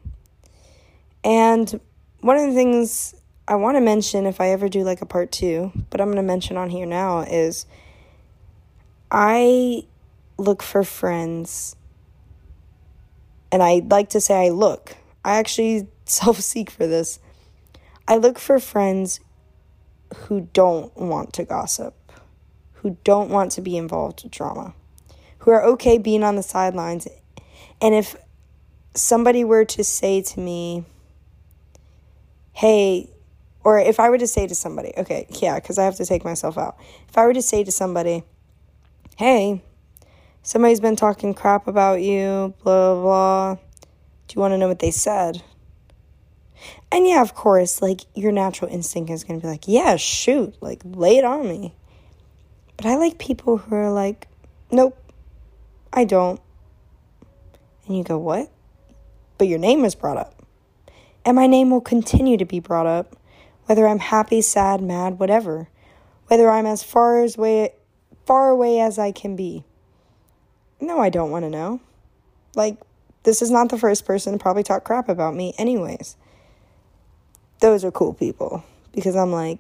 And 1.23 1.81
one 2.21 2.37
of 2.37 2.49
the 2.49 2.55
things 2.55 3.15
I 3.47 3.55
want 3.55 3.77
to 3.77 3.81
mention 3.81 4.27
if 4.27 4.41
I 4.41 4.49
ever 4.49 4.69
do 4.69 4.83
like 4.83 5.03
a 5.03 5.07
part 5.07 5.31
two, 5.31 5.71
but 5.89 6.01
I'm 6.01 6.09
going 6.09 6.17
to 6.17 6.23
mention 6.25 6.57
on 6.57 6.69
here 6.69 6.85
now 6.85 7.21
is 7.21 7.65
I 9.09 9.85
look 10.37 10.65
for 10.65 10.83
friends. 10.83 11.77
And 13.53 13.63
I 13.63 13.83
like 13.89 14.09
to 14.09 14.21
say 14.21 14.47
I 14.47 14.49
look. 14.49 14.97
I 15.25 15.37
actually 15.37 15.87
self 16.05 16.41
seek 16.41 16.71
for 16.71 16.87
this. 16.87 17.19
I 18.07 18.17
look 18.17 18.39
for 18.39 18.59
friends 18.59 19.21
who 20.15 20.49
don't 20.53 20.95
want 20.97 21.33
to 21.35 21.45
gossip, 21.45 21.95
who 22.75 22.99
don't 23.05 23.31
want 23.31 23.53
to 23.53 23.61
be 23.61 23.77
involved 23.77 24.23
with 24.23 24.33
drama, 24.33 24.75
who 25.39 25.51
are 25.51 25.65
okay 25.65 25.99
being 25.99 26.23
on 26.23 26.37
the 26.37 26.43
sidelines. 26.43 27.09
And 27.81 27.95
if 27.95 28.17
somebody 28.95 29.45
were 29.45 29.65
to 29.65 29.83
say 29.83 30.23
to 30.23 30.41
me, 30.41 30.85
hey, 32.53 33.11
or 33.65 33.79
if 33.79 33.99
I 33.99 34.11
were 34.11 34.19
to 34.19 34.27
say 34.27 34.47
to 34.47 34.55
somebody, 34.55 34.93
okay, 34.97 35.27
yeah, 35.31 35.55
because 35.57 35.79
I 35.79 35.85
have 35.85 35.97
to 35.97 36.05
take 36.05 36.25
myself 36.25 36.59
out. 36.59 36.77
If 37.09 37.17
I 37.17 37.25
were 37.27 37.35
to 37.35 37.43
say 37.43 37.65
to 37.65 37.73
somebody, 37.73 38.23
hey, 39.17 39.63
somebody's 40.43 40.81
been 40.81 40.97
talking 40.97 41.33
crap 41.33 41.67
about 41.67 42.03
you, 42.03 42.55
blah, 42.63 42.95
blah, 42.95 43.03
blah. 43.03 43.55
Do 43.55 44.35
you 44.35 44.41
want 44.41 44.53
to 44.53 44.59
know 44.59 44.69
what 44.69 44.79
they 44.79 44.91
said? 44.91 45.43
And 46.91 47.07
yeah, 47.07 47.23
of 47.23 47.35
course, 47.35 47.83
like 47.83 48.03
your 48.15 48.33
natural 48.33 48.71
instinct 48.71 49.11
is 49.11 49.25
going 49.25 49.41
to 49.41 49.45
be 49.45 49.51
like, 49.51 49.67
yeah, 49.67 49.97
shoot, 49.97 50.55
like 50.61 50.81
lay 50.85 51.17
it 51.17 51.25
on 51.25 51.49
me. 51.49 51.75
But 52.77 52.87
I 52.87 52.97
like 52.97 53.19
people 53.19 53.57
who 53.57 53.75
are 53.75 53.91
like, 53.91 54.29
nope, 54.71 54.97
I 55.93 56.05
don't. 56.05 56.41
And 57.87 57.97
you 57.97 58.05
go, 58.05 58.19
what? 58.19 58.51
But 59.39 59.49
your 59.49 59.59
name 59.59 59.83
was 59.83 59.95
brought 59.95 60.17
up. 60.17 60.47
And 61.25 61.35
my 61.35 61.47
name 61.47 61.71
will 61.71 61.81
continue 61.81 62.37
to 62.37 62.45
be 62.45 62.61
brought 62.61 62.87
up, 62.87 63.17
whether 63.65 63.87
I'm 63.87 63.99
happy, 63.99 64.41
sad, 64.41 64.81
mad, 64.81 65.19
whatever. 65.19 65.69
Whether 66.29 66.49
I'm 66.49 66.67
as 66.67 66.83
far 66.83 67.23
as 67.23 67.37
way 67.37 67.75
far 68.25 68.49
away 68.49 68.81
as 68.81 68.99
I 68.99 69.13
can 69.13 69.37
be. 69.37 69.65
No, 70.81 71.01
I 71.01 71.11
don't 71.11 71.31
want 71.31 71.45
to 71.45 71.51
know. 71.51 71.81
Like, 72.55 72.79
this 73.25 73.43
is 73.43 73.51
not 73.51 73.69
the 73.69 73.79
first 73.79 74.07
person 74.07 74.33
to 74.33 74.39
probably 74.39 74.63
talk 74.63 74.85
crap 74.85 75.09
about 75.09 75.35
me, 75.35 75.55
anyways 75.59 76.17
those 77.61 77.85
are 77.85 77.91
cool 77.91 78.15
people 78.15 78.65
because 78.93 79.17
I'm 79.17 79.33
like, 79.33 79.59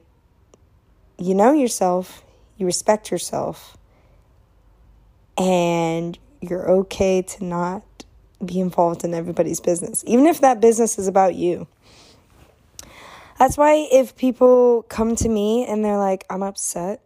you 1.18 1.34
know 1.34 1.52
yourself, 1.52 2.24
you 2.56 2.66
respect 2.66 3.10
yourself, 3.10 3.76
and 5.38 6.18
you're 6.40 6.68
okay 6.70 7.22
to 7.22 7.44
not 7.44 7.82
be 8.44 8.60
involved 8.60 9.04
in 9.04 9.14
everybody's 9.14 9.60
business, 9.60 10.04
even 10.06 10.26
if 10.26 10.40
that 10.40 10.60
business 10.60 10.98
is 10.98 11.08
about 11.08 11.34
you. 11.34 11.66
That's 13.38 13.56
why 13.56 13.88
if 13.90 14.16
people 14.16 14.84
come 14.88 15.16
to 15.16 15.28
me 15.28 15.66
and 15.66 15.84
they're 15.84 15.98
like, 15.98 16.24
I'm 16.30 16.42
upset, 16.42 17.02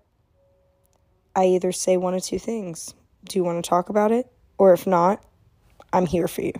I 1.34 1.46
either 1.46 1.72
say 1.72 1.96
one 1.96 2.14
of 2.14 2.22
two 2.22 2.38
things. 2.38 2.94
Do 3.24 3.38
you 3.38 3.44
want 3.44 3.62
to 3.64 3.68
talk 3.68 3.88
about 3.88 4.12
it? 4.12 4.30
Or 4.58 4.72
if 4.72 4.86
not, 4.86 5.24
I'm 5.92 6.06
here 6.06 6.28
for 6.28 6.42
you. 6.42 6.52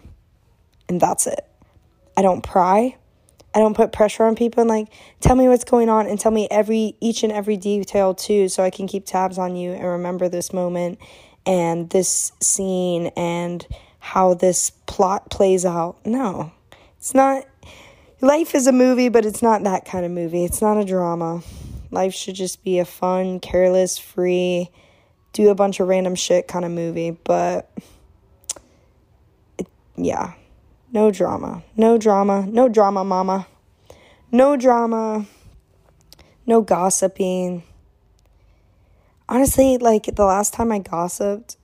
And 0.89 1.01
that's 1.01 1.27
it. 1.27 1.45
I 2.17 2.23
don't 2.23 2.43
pry. 2.43 2.97
I 3.55 3.61
don't 3.61 3.75
put 3.75 3.93
pressure 3.93 4.25
on 4.25 4.37
people 4.37 4.61
and 4.61 4.69
like 4.69 4.89
tell 5.21 5.35
me 5.35 5.49
what's 5.49 5.65
going 5.65 5.89
on 5.89 6.07
and 6.07 6.21
tell 6.21 6.33
me 6.33 6.47
every 6.51 6.97
each 7.01 7.23
and 7.23 7.33
every 7.33 7.57
detail 7.57 8.15
too 8.15 8.49
so 8.49 8.63
I 8.63 8.71
can 8.71 8.87
keep 8.87 9.07
tabs 9.07 9.39
on 9.39 9.57
you 9.57 9.73
and 9.73 9.85
remember 9.85 10.29
this 10.29 10.53
moment 10.53 10.99
and 11.47 11.89
this 11.91 12.33
scene 12.41 13.07
and 13.17 13.67
how 14.01 14.35
this 14.35 14.71
plot 14.87 15.31
plays 15.31 15.65
out. 15.65 15.97
No. 16.05 16.53
It's 16.99 17.15
not 17.15 17.45
life 18.21 18.55
is 18.55 18.67
a 18.67 18.73
movie, 18.73 19.09
but 19.09 19.25
it's 19.25 19.43
not 19.43 19.63
that 19.65 19.85
kind 19.85 20.05
of 20.05 20.11
movie. 20.13 20.45
It's 20.45 20.61
not 20.61 20.77
a 20.77 20.85
drama. 20.85 21.43
Life 21.91 22.15
should 22.15 22.35
just 22.35 22.63
be 22.63 22.79
a 22.79 22.85
fun, 22.85 23.41
careless, 23.41 23.97
free, 23.99 24.71
do 25.33 25.49
a 25.49 25.55
bunch 25.55 25.81
of 25.81 25.89
random 25.89 26.15
shit 26.15 26.49
kind 26.49 26.65
of 26.65 26.71
movie, 26.71 27.13
but 27.25 27.71
it, 29.59 29.67
yeah. 29.97 30.35
No 30.91 31.11
drama. 31.11 31.63
No 31.77 31.99
drama. 31.99 32.47
No 32.47 32.69
drama, 32.69 33.05
mama. 33.05 33.47
No 34.33 34.57
drama. 34.57 35.27
No 36.47 36.63
gossiping. 36.63 37.63
Honestly, 39.29 39.77
like 39.77 40.05
the 40.15 40.25
last 40.25 40.55
time 40.55 40.73
I 40.73 40.79
gossiped, 40.79 41.59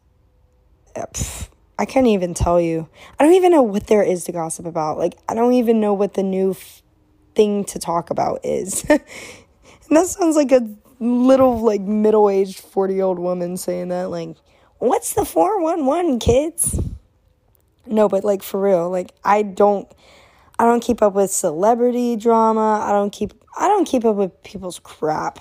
eh, 0.95 1.07
pff, 1.07 1.49
I 1.79 1.87
can't 1.87 2.07
even 2.07 2.35
tell 2.35 2.61
you. 2.61 2.89
I 3.19 3.25
don't 3.25 3.33
even 3.33 3.51
know 3.51 3.63
what 3.63 3.87
there 3.87 4.03
is 4.03 4.25
to 4.25 4.33
gossip 4.33 4.67
about. 4.67 4.99
Like, 4.99 5.17
I 5.29 5.35
don't 5.35 5.55
even 5.55 5.81
know 5.81 5.95
what 5.95 6.15
the 6.15 6.23
new 6.23 6.51
f- 6.51 6.83
thing 7.35 7.65
to 7.65 7.79
talk 7.79 8.11
about 8.11 8.41
is. 8.45 8.85
and 8.91 9.01
that 9.91 10.07
sounds 10.07 10.37
like 10.37 10.53
a 10.53 10.69
little, 11.01 11.61
like, 11.61 11.81
middle 11.81 12.29
aged 12.29 12.61
40 12.61 12.95
year 12.95 13.05
old 13.05 13.19
woman 13.19 13.57
saying 13.57 13.89
that. 13.89 14.11
Like, 14.11 14.37
what's 14.79 15.15
the 15.15 15.25
411, 15.25 16.21
kids? 16.21 16.79
No, 17.87 18.09
but 18.09 18.25
like 18.25 18.43
for 18.43 18.61
real, 18.61 18.91
like 18.91 19.13
I 19.25 19.43
don't 19.43 19.91
I 20.59 20.65
don't 20.65 20.83
keep 20.83 21.03
up 21.03 21.15
with 21.15 21.31
celebrity 21.31 22.17
drama. 22.17 22.81
I 22.83 22.93
don't 22.93 23.11
keep 23.11 23.33
I 23.57 23.69
don't 23.69 23.87
keep 23.87 24.05
up 24.05 24.17
with 24.17 24.43
people's 24.43 24.79
crap. 24.79 25.39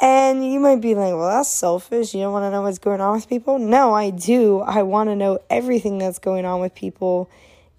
And 0.00 0.44
you 0.50 0.60
might 0.60 0.80
be 0.80 0.94
like, 0.94 1.12
well, 1.12 1.28
that's 1.28 1.48
selfish. 1.48 2.14
You 2.14 2.20
don't 2.20 2.32
want 2.32 2.44
to 2.44 2.50
know 2.50 2.62
what's 2.62 2.78
going 2.78 3.00
on 3.00 3.16
with 3.16 3.28
people? 3.28 3.58
No, 3.58 3.92
I 3.94 4.10
do. 4.10 4.60
I 4.60 4.82
want 4.82 5.08
to 5.08 5.16
know 5.16 5.40
everything 5.50 5.98
that's 5.98 6.20
going 6.20 6.44
on 6.44 6.60
with 6.60 6.74
people 6.74 7.28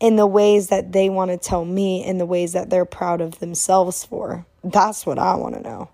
in 0.02 0.18
the 0.18 0.28
ways 0.28 0.68
that 0.68 0.92
they 0.92 1.10
want 1.10 1.32
to 1.32 1.38
tell 1.38 1.64
me, 1.64 2.04
in 2.04 2.18
the 2.18 2.26
ways 2.26 2.54
that 2.54 2.70
they're 2.70 2.86
proud 2.86 3.22
of 3.22 3.40
themselves 3.40 4.04
for. 4.04 4.46
That's 4.64 5.06
what 5.06 5.18
I 5.18 5.36
want 5.36 5.56
to 5.56 5.62
know. 5.62 5.90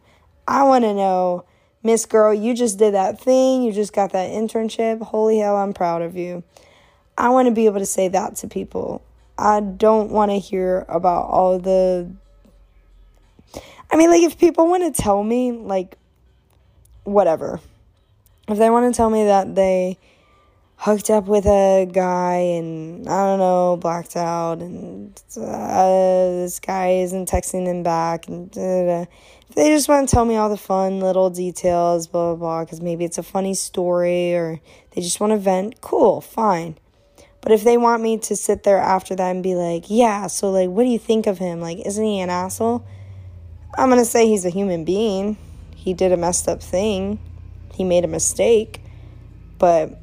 I 0.47 0.63
want 0.63 0.83
to 0.83 0.93
know, 0.93 1.45
Miss 1.83 2.05
Girl, 2.05 2.33
you 2.33 2.55
just 2.55 2.79
did 2.79 2.95
that 2.95 3.19
thing. 3.19 3.61
You 3.61 3.71
just 3.71 3.93
got 3.93 4.11
that 4.13 4.31
internship. 4.31 5.01
Holy 5.01 5.39
hell, 5.39 5.57
I'm 5.57 5.73
proud 5.73 6.01
of 6.01 6.15
you. 6.15 6.43
I 7.17 7.29
want 7.29 7.47
to 7.47 7.53
be 7.53 7.65
able 7.65 7.79
to 7.79 7.85
say 7.85 8.07
that 8.09 8.35
to 8.37 8.47
people. 8.47 9.03
I 9.37 9.59
don't 9.59 10.11
want 10.11 10.31
to 10.31 10.39
hear 10.39 10.85
about 10.87 11.27
all 11.29 11.59
the. 11.59 12.11
I 13.91 13.97
mean, 13.97 14.09
like, 14.09 14.23
if 14.23 14.37
people 14.37 14.67
want 14.67 14.93
to 14.93 15.01
tell 15.01 15.23
me, 15.23 15.51
like, 15.51 15.97
whatever. 17.03 17.59
If 18.47 18.57
they 18.57 18.69
want 18.69 18.93
to 18.93 18.95
tell 18.95 19.09
me 19.09 19.25
that 19.25 19.55
they 19.55 19.97
hooked 20.77 21.09
up 21.09 21.25
with 21.25 21.45
a 21.45 21.89
guy 21.91 22.35
and, 22.35 23.07
I 23.07 23.25
don't 23.25 23.39
know, 23.39 23.77
blacked 23.77 24.15
out 24.15 24.59
and 24.59 25.19
uh, 25.37 26.41
this 26.41 26.59
guy 26.59 26.89
isn't 27.03 27.29
texting 27.29 27.65
them 27.65 27.81
back 27.81 28.27
and 28.27 28.55
If 28.55 29.55
they 29.55 29.69
just 29.69 29.87
want 29.87 30.07
to 30.07 30.13
tell 30.13 30.25
me 30.25 30.35
all 30.35 30.49
the 30.49 30.57
fun 30.57 30.99
little 30.99 31.29
details, 31.29 32.07
blah, 32.07 32.35
blah, 32.35 32.35
blah, 32.35 32.65
because 32.65 32.81
maybe 32.81 33.05
it's 33.05 33.17
a 33.17 33.23
funny 33.23 33.53
story 33.53 34.35
or 34.35 34.59
they 34.91 35.01
just 35.01 35.19
want 35.19 35.31
to 35.31 35.37
vent, 35.37 35.81
cool, 35.81 36.21
fine. 36.21 36.77
But 37.45 37.51
if 37.51 37.63
they 37.63 37.77
want 37.77 38.01
me 38.01 38.17
to 38.17 38.35
sit 38.35 38.63
there 38.63 38.79
after 38.79 39.15
that 39.15 39.29
and 39.29 39.43
be 39.43 39.53
like, 39.53 39.85
yeah, 39.87 40.25
so 40.25 40.49
like, 40.49 40.67
what 40.67 40.81
do 40.81 40.89
you 40.89 40.97
think 40.97 41.27
of 41.27 41.37
him? 41.37 41.61
Like, 41.61 41.77
isn't 41.85 42.03
he 42.03 42.19
an 42.19 42.31
asshole? 42.31 42.83
I'm 43.77 43.89
going 43.89 44.01
to 44.01 44.05
say 44.05 44.27
he's 44.27 44.45
a 44.45 44.49
human 44.49 44.83
being. 44.83 45.37
He 45.75 45.93
did 45.93 46.11
a 46.11 46.17
messed 46.17 46.47
up 46.47 46.63
thing, 46.63 47.19
he 47.71 47.83
made 47.83 48.03
a 48.03 48.07
mistake. 48.07 48.81
But 49.59 49.95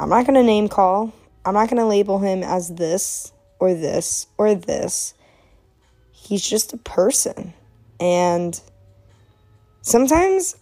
I'm 0.00 0.08
not 0.08 0.26
going 0.26 0.34
to 0.34 0.42
name 0.42 0.68
call. 0.68 1.14
I'm 1.44 1.54
not 1.54 1.70
going 1.70 1.78
to 1.78 1.86
label 1.86 2.18
him 2.18 2.42
as 2.42 2.74
this 2.74 3.32
or 3.60 3.72
this 3.72 4.26
or 4.36 4.56
this. 4.56 5.14
He's 6.10 6.44
just 6.44 6.72
a 6.72 6.76
person. 6.76 7.54
And 8.00 8.60
sometimes 9.82 10.56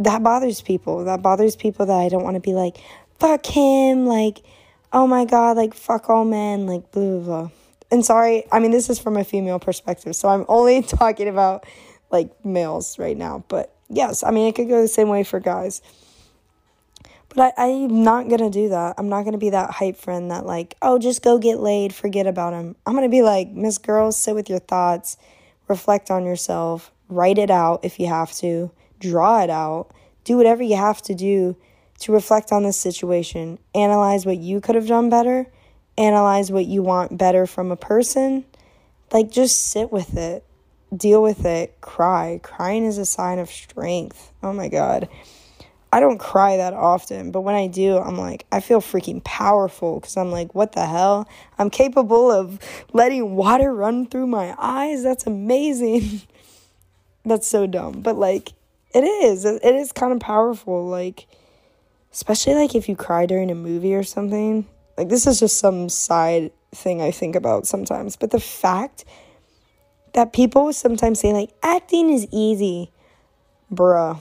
that 0.00 0.24
bothers 0.24 0.60
people. 0.60 1.04
That 1.04 1.22
bothers 1.22 1.54
people 1.54 1.86
that 1.86 2.00
I 2.00 2.08
don't 2.08 2.24
want 2.24 2.34
to 2.34 2.40
be 2.40 2.52
like, 2.52 2.78
fuck 3.20 3.46
him, 3.46 4.06
like, 4.06 4.42
oh 4.92 5.06
my 5.06 5.24
god, 5.24 5.56
like, 5.56 5.74
fuck 5.74 6.08
all 6.10 6.24
men, 6.24 6.66
like, 6.66 6.90
blah, 6.92 7.02
blah, 7.02 7.20
blah. 7.20 7.50
And 7.90 8.04
sorry, 8.04 8.44
I 8.50 8.58
mean, 8.58 8.70
this 8.70 8.88
is 8.88 8.98
from 8.98 9.16
a 9.16 9.24
female 9.24 9.58
perspective, 9.58 10.16
so 10.16 10.28
I'm 10.28 10.44
only 10.48 10.82
talking 10.82 11.28
about 11.28 11.66
like 12.10 12.44
males 12.44 12.98
right 12.98 13.16
now. 13.16 13.44
But 13.48 13.74
yes, 13.88 14.22
I 14.22 14.30
mean, 14.30 14.48
it 14.48 14.54
could 14.54 14.68
go 14.68 14.80
the 14.80 14.88
same 14.88 15.08
way 15.08 15.24
for 15.24 15.40
guys. 15.40 15.82
But 17.28 17.54
I, 17.56 17.70
I'm 17.70 18.04
not 18.04 18.28
gonna 18.28 18.50
do 18.50 18.68
that. 18.70 18.94
I'm 18.98 19.08
not 19.08 19.24
gonna 19.24 19.38
be 19.38 19.50
that 19.50 19.70
hype 19.70 19.96
friend 19.96 20.30
that, 20.30 20.46
like, 20.46 20.76
oh, 20.82 20.98
just 20.98 21.22
go 21.22 21.38
get 21.38 21.60
laid, 21.60 21.94
forget 21.94 22.26
about 22.26 22.52
him. 22.52 22.76
I'm 22.86 22.94
gonna 22.94 23.08
be 23.08 23.22
like, 23.22 23.50
Miss 23.50 23.78
Girls, 23.78 24.16
sit 24.16 24.34
with 24.34 24.48
your 24.48 24.58
thoughts, 24.58 25.16
reflect 25.68 26.10
on 26.10 26.24
yourself, 26.24 26.92
write 27.08 27.38
it 27.38 27.50
out 27.50 27.84
if 27.84 27.98
you 27.98 28.06
have 28.06 28.32
to, 28.36 28.70
draw 29.00 29.42
it 29.42 29.50
out, 29.50 29.90
do 30.24 30.36
whatever 30.36 30.62
you 30.62 30.76
have 30.76 31.02
to 31.02 31.14
do 31.14 31.56
to 32.02 32.12
reflect 32.12 32.52
on 32.52 32.62
this 32.62 32.76
situation, 32.76 33.58
analyze 33.74 34.26
what 34.26 34.38
you 34.38 34.60
could 34.60 34.74
have 34.74 34.86
done 34.86 35.10
better, 35.10 35.46
analyze 35.96 36.50
what 36.50 36.66
you 36.66 36.82
want 36.82 37.16
better 37.16 37.46
from 37.46 37.70
a 37.70 37.76
person. 37.76 38.44
Like, 39.12 39.30
just 39.30 39.70
sit 39.70 39.92
with 39.92 40.16
it, 40.16 40.44
deal 40.96 41.22
with 41.22 41.44
it, 41.44 41.80
cry. 41.80 42.40
Crying 42.42 42.84
is 42.84 42.98
a 42.98 43.06
sign 43.06 43.38
of 43.38 43.50
strength. 43.50 44.32
Oh 44.42 44.52
my 44.52 44.68
God. 44.68 45.08
I 45.94 46.00
don't 46.00 46.16
cry 46.18 46.56
that 46.56 46.72
often, 46.72 47.32
but 47.32 47.42
when 47.42 47.54
I 47.54 47.66
do, 47.66 47.98
I'm 47.98 48.16
like, 48.16 48.46
I 48.50 48.60
feel 48.60 48.80
freaking 48.80 49.22
powerful 49.22 50.00
because 50.00 50.16
I'm 50.16 50.30
like, 50.30 50.54
what 50.54 50.72
the 50.72 50.86
hell? 50.86 51.28
I'm 51.58 51.68
capable 51.68 52.30
of 52.30 52.58
letting 52.94 53.36
water 53.36 53.74
run 53.74 54.06
through 54.06 54.26
my 54.26 54.54
eyes. 54.58 55.02
That's 55.02 55.26
amazing. 55.26 56.22
That's 57.26 57.46
so 57.46 57.66
dumb. 57.66 58.00
But 58.00 58.16
like, 58.16 58.52
it 58.94 59.04
is. 59.04 59.44
It 59.44 59.62
is 59.62 59.92
kind 59.92 60.14
of 60.14 60.20
powerful. 60.20 60.86
Like, 60.86 61.26
especially 62.12 62.54
like 62.54 62.74
if 62.74 62.88
you 62.88 62.96
cry 62.96 63.26
during 63.26 63.50
a 63.50 63.54
movie 63.54 63.94
or 63.94 64.02
something. 64.02 64.66
Like, 64.96 65.08
this 65.08 65.26
is 65.26 65.40
just 65.40 65.58
some 65.58 65.88
side 65.88 66.52
thing 66.74 67.00
I 67.00 67.10
think 67.10 67.34
about 67.34 67.66
sometimes. 67.66 68.16
But 68.16 68.30
the 68.30 68.40
fact 68.40 69.04
that 70.12 70.32
people 70.32 70.72
sometimes 70.72 71.20
say, 71.20 71.32
like, 71.32 71.50
acting 71.62 72.10
is 72.10 72.26
easy, 72.30 72.92
bruh 73.72 74.20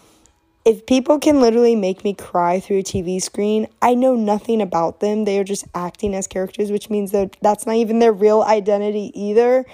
if 0.63 0.85
people 0.85 1.19
can 1.19 1.41
literally 1.41 1.75
make 1.75 2.03
me 2.03 2.13
cry 2.13 2.59
through 2.59 2.79
a 2.79 2.83
TV 2.83 3.21
screen, 3.21 3.67
I 3.81 3.95
know 3.95 4.15
nothing 4.15 4.61
about 4.61 4.99
them. 4.99 5.25
They 5.25 5.39
are 5.39 5.43
just 5.43 5.65
acting 5.73 6.13
as 6.13 6.27
characters, 6.27 6.71
which 6.71 6.89
means 6.89 7.11
that 7.11 7.35
that's 7.41 7.65
not 7.65 7.75
even 7.75 7.99
their 7.99 8.13
real 8.13 8.43
identity 8.43 9.11
either. 9.19 9.65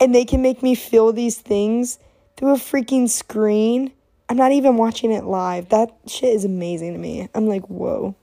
And 0.00 0.14
they 0.14 0.24
can 0.24 0.40
make 0.40 0.62
me 0.62 0.74
feel 0.74 1.12
these 1.12 1.38
things 1.38 1.98
through 2.36 2.54
a 2.54 2.58
freaking 2.58 3.08
screen. 3.08 3.92
I'm 4.32 4.38
not 4.38 4.52
even 4.52 4.78
watching 4.78 5.12
it 5.12 5.24
live. 5.24 5.68
That 5.68 5.94
shit 6.06 6.32
is 6.32 6.46
amazing 6.46 6.94
to 6.94 6.98
me. 6.98 7.28
I'm 7.34 7.48
like, 7.48 7.68
whoa. 7.68 8.16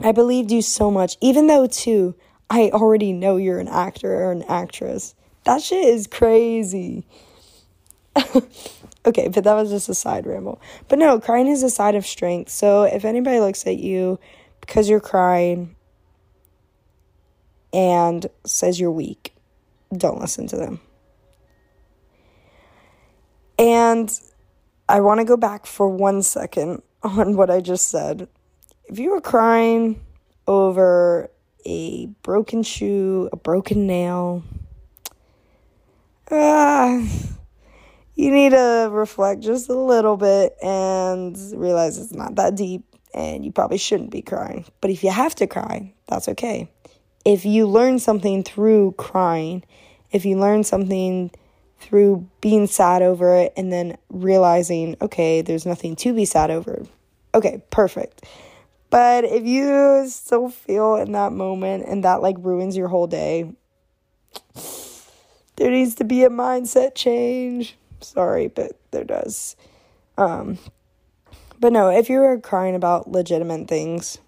I 0.00 0.12
believed 0.12 0.52
you 0.52 0.62
so 0.62 0.88
much, 0.88 1.16
even 1.20 1.48
though, 1.48 1.66
too, 1.66 2.14
I 2.48 2.70
already 2.72 3.12
know 3.12 3.38
you're 3.38 3.58
an 3.58 3.66
actor 3.66 4.22
or 4.22 4.30
an 4.30 4.44
actress. 4.44 5.16
That 5.42 5.62
shit 5.62 5.84
is 5.84 6.06
crazy. 6.06 7.04
Okay, 9.06 9.28
but 9.28 9.44
that 9.44 9.54
was 9.54 9.70
just 9.70 9.88
a 9.88 9.94
side 9.94 10.26
ramble. 10.26 10.60
But 10.88 10.98
no, 10.98 11.18
crying 11.18 11.46
is 11.46 11.62
a 11.62 11.70
sign 11.70 11.94
of 11.94 12.04
strength. 12.04 12.50
So 12.50 12.82
if 12.82 13.06
anybody 13.06 13.40
looks 13.40 13.66
at 13.66 13.78
you 13.78 14.18
because 14.60 14.88
you're 14.90 15.00
crying 15.00 15.74
and 17.72 18.26
says 18.44 18.78
you're 18.78 18.90
weak, 18.90 19.32
don't 19.96 20.20
listen 20.20 20.46
to 20.48 20.56
them. 20.56 20.80
And 23.58 24.20
I 24.88 25.00
want 25.00 25.20
to 25.20 25.24
go 25.24 25.36
back 25.36 25.66
for 25.66 25.88
one 25.88 26.22
second 26.22 26.82
on 27.02 27.36
what 27.36 27.50
I 27.50 27.60
just 27.60 27.88
said. 27.88 28.28
If 28.86 28.98
you 28.98 29.10
were 29.10 29.20
crying 29.20 30.00
over 30.46 31.30
a 31.66 32.06
broken 32.22 32.62
shoe, 32.62 33.28
a 33.32 33.36
broken 33.36 33.86
nail, 33.86 34.42
ah. 36.30 37.06
You 38.14 38.32
need 38.32 38.50
to 38.50 38.88
reflect 38.90 39.42
just 39.42 39.68
a 39.68 39.78
little 39.78 40.16
bit 40.16 40.56
and 40.60 41.38
realize 41.54 41.98
it's 41.98 42.12
not 42.12 42.34
that 42.34 42.56
deep 42.56 42.82
and 43.14 43.44
you 43.44 43.52
probably 43.52 43.78
shouldn't 43.78 44.10
be 44.10 44.22
crying. 44.22 44.64
But 44.80 44.90
if 44.90 45.04
you 45.04 45.10
have 45.10 45.36
to 45.36 45.46
cry, 45.46 45.92
that's 46.08 46.28
okay. 46.30 46.68
If 47.24 47.44
you 47.44 47.68
learn 47.68 48.00
something 48.00 48.42
through 48.42 48.92
crying, 48.98 49.62
if 50.10 50.24
you 50.24 50.36
learn 50.36 50.64
something 50.64 51.30
through 51.80 52.28
being 52.40 52.66
sad 52.66 53.02
over 53.02 53.36
it 53.36 53.52
and 53.56 53.72
then 53.72 53.96
realizing, 54.10 54.96
okay, 55.00 55.42
there's 55.42 55.66
nothing 55.66 55.96
to 55.96 56.12
be 56.12 56.24
sad 56.24 56.50
over, 56.50 56.84
okay, 57.34 57.62
perfect. 57.70 58.24
But 58.90 59.24
if 59.24 59.44
you 59.44 60.06
still 60.08 60.48
feel 60.48 60.96
in 60.96 61.12
that 61.12 61.32
moment 61.32 61.84
and 61.86 62.02
that 62.04 62.22
like 62.22 62.36
ruins 62.38 62.76
your 62.76 62.88
whole 62.88 63.06
day, 63.06 63.52
there 65.56 65.70
needs 65.70 65.94
to 65.96 66.04
be 66.04 66.24
a 66.24 66.30
mindset 66.30 66.94
change. 66.94 67.76
Sorry, 68.00 68.48
but 68.48 68.78
there 68.90 69.04
does. 69.04 69.56
Um, 70.16 70.58
but 71.60 71.72
no, 71.72 71.90
if 71.90 72.08
you 72.08 72.22
are 72.22 72.38
crying 72.38 72.74
about 72.74 73.10
legitimate 73.10 73.68
things 73.68 74.18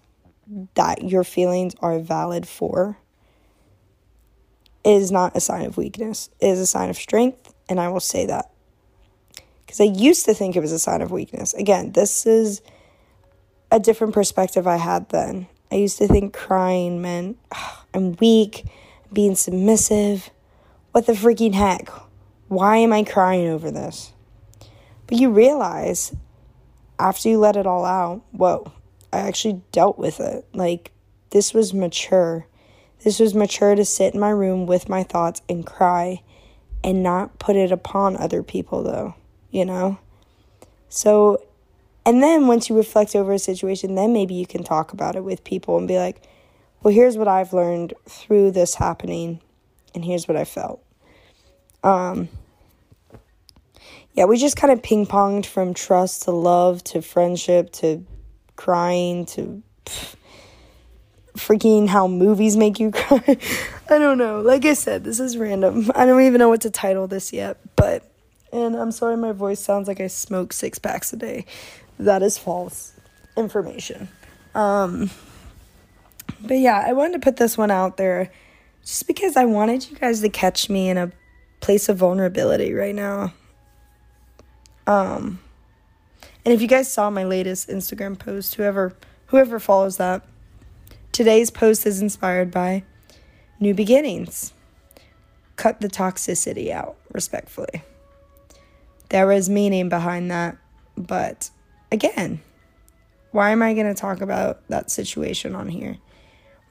that 0.75 1.03
your 1.03 1.23
feelings 1.23 1.73
are 1.79 1.99
valid 1.99 2.47
for, 2.47 2.97
is 4.83 5.11
not 5.11 5.35
a 5.35 5.39
sign 5.39 5.65
of 5.65 5.77
weakness. 5.77 6.29
It 6.39 6.47
is 6.47 6.59
a 6.59 6.65
sign 6.65 6.89
of 6.89 6.97
strength, 6.97 7.53
and 7.69 7.79
I 7.79 7.89
will 7.89 7.99
say 7.99 8.25
that. 8.25 8.51
Because 9.65 9.79
I 9.79 9.85
used 9.85 10.25
to 10.25 10.33
think 10.33 10.55
it 10.55 10.61
was 10.61 10.71
a 10.71 10.79
sign 10.79 11.01
of 11.01 11.11
weakness. 11.11 11.53
Again, 11.53 11.91
this 11.93 12.25
is 12.25 12.61
a 13.71 13.79
different 13.79 14.13
perspective 14.13 14.67
I 14.67 14.77
had 14.77 15.09
then. 15.09 15.47
I 15.71 15.75
used 15.75 15.97
to 15.99 16.07
think 16.07 16.33
crying 16.33 17.01
meant 17.01 17.37
I'm 17.93 18.17
weak, 18.17 18.65
being 19.13 19.35
submissive. 19.35 20.29
What 20.91 21.05
the 21.05 21.13
freaking 21.13 21.53
heck? 21.53 21.89
Why 22.49 22.77
am 22.77 22.91
I 22.91 23.03
crying 23.03 23.47
over 23.47 23.71
this? 23.71 24.11
But 25.07 25.17
you 25.17 25.29
realize 25.29 26.13
after 26.99 27.29
you 27.29 27.39
let 27.39 27.55
it 27.55 27.65
all 27.65 27.85
out, 27.85 28.21
whoa, 28.31 28.73
I 29.13 29.19
actually 29.19 29.61
dealt 29.71 29.97
with 29.97 30.19
it. 30.19 30.45
Like, 30.53 30.91
this 31.29 31.53
was 31.53 31.73
mature. 31.73 32.45
This 33.03 33.19
was 33.19 33.33
mature 33.33 33.75
to 33.75 33.85
sit 33.85 34.13
in 34.13 34.19
my 34.19 34.29
room 34.29 34.65
with 34.65 34.87
my 34.87 35.03
thoughts 35.03 35.41
and 35.49 35.65
cry 35.65 36.21
and 36.83 37.01
not 37.01 37.39
put 37.39 37.55
it 37.55 37.71
upon 37.71 38.17
other 38.17 38.43
people, 38.43 38.83
though, 38.83 39.15
you 39.49 39.65
know? 39.65 39.97
So, 40.89 41.43
and 42.05 42.21
then 42.21 42.47
once 42.47 42.69
you 42.69 42.75
reflect 42.75 43.15
over 43.15 43.33
a 43.33 43.39
situation, 43.39 43.95
then 43.95 44.13
maybe 44.13 44.33
you 44.33 44.45
can 44.45 44.63
talk 44.63 44.93
about 44.93 45.15
it 45.15 45.23
with 45.23 45.43
people 45.43 45.77
and 45.77 45.87
be 45.87 45.97
like, 45.97 46.21
well, 46.83 46.93
here's 46.93 47.17
what 47.17 47.27
I've 47.27 47.53
learned 47.53 47.93
through 48.07 48.51
this 48.51 48.75
happening, 48.75 49.39
and 49.93 50.03
here's 50.03 50.27
what 50.27 50.37
I 50.37 50.45
felt. 50.45 50.83
Um, 51.83 52.29
yeah, 54.13 54.25
we 54.25 54.37
just 54.37 54.57
kind 54.57 54.73
of 54.73 54.83
ping 54.83 55.05
ponged 55.05 55.45
from 55.45 55.73
trust 55.73 56.23
to 56.23 56.31
love 56.31 56.83
to 56.85 57.01
friendship 57.01 57.71
to 57.73 58.05
crying 58.55 59.25
to 59.25 59.63
freaking 61.35 61.87
how 61.87 62.07
movies 62.07 62.57
make 62.57 62.79
you 62.79 62.91
cry. 62.91 63.37
I 63.89 63.97
don't 63.97 64.17
know. 64.17 64.41
Like 64.41 64.65
I 64.65 64.73
said, 64.73 65.03
this 65.03 65.19
is 65.19 65.37
random. 65.37 65.91
I 65.95 66.05
don't 66.05 66.21
even 66.21 66.39
know 66.39 66.49
what 66.49 66.61
to 66.61 66.69
title 66.69 67.07
this 67.07 67.33
yet, 67.33 67.57
but 67.75 68.03
and 68.53 68.75
I'm 68.75 68.91
sorry 68.91 69.15
my 69.15 69.31
voice 69.31 69.59
sounds 69.59 69.87
like 69.87 70.01
I 70.01 70.07
smoke 70.07 70.53
six 70.53 70.79
packs 70.79 71.13
a 71.13 71.17
day. 71.17 71.45
That 71.99 72.21
is 72.21 72.37
false 72.37 72.93
information. 73.37 74.09
Um 74.55 75.09
but 76.41 76.57
yeah, 76.57 76.83
I 76.85 76.93
wanted 76.93 77.13
to 77.13 77.19
put 77.19 77.37
this 77.37 77.57
one 77.57 77.71
out 77.71 77.97
there 77.97 78.31
just 78.83 79.07
because 79.07 79.35
I 79.35 79.45
wanted 79.45 79.89
you 79.89 79.97
guys 79.97 80.21
to 80.21 80.29
catch 80.29 80.69
me 80.69 80.89
in 80.89 80.97
a 80.97 81.11
place 81.59 81.87
of 81.89 81.97
vulnerability 81.97 82.73
right 82.73 82.95
now. 82.95 83.33
Um, 84.87 85.39
and 86.43 86.53
if 86.53 86.61
you 86.61 86.67
guys 86.67 86.91
saw 86.91 87.09
my 87.09 87.23
latest 87.23 87.69
Instagram 87.69 88.17
post, 88.17 88.55
whoever 88.55 88.95
whoever 89.27 89.59
follows 89.59 89.97
that, 89.97 90.23
today's 91.11 91.49
post 91.49 91.85
is 91.85 92.01
inspired 92.01 92.51
by 92.51 92.83
new 93.59 93.73
beginnings. 93.73 94.53
Cut 95.55 95.81
the 95.81 95.87
toxicity 95.87 96.71
out, 96.71 96.97
respectfully. 97.11 97.83
There 99.09 99.27
was 99.27 99.49
meaning 99.49 99.89
behind 99.89 100.31
that, 100.31 100.57
but 100.97 101.49
again, 101.91 102.41
why 103.31 103.51
am 103.51 103.61
I 103.61 103.73
going 103.73 103.87
to 103.87 103.93
talk 103.93 104.21
about 104.21 104.67
that 104.69 104.89
situation 104.89 105.55
on 105.55 105.67
here? 105.69 105.97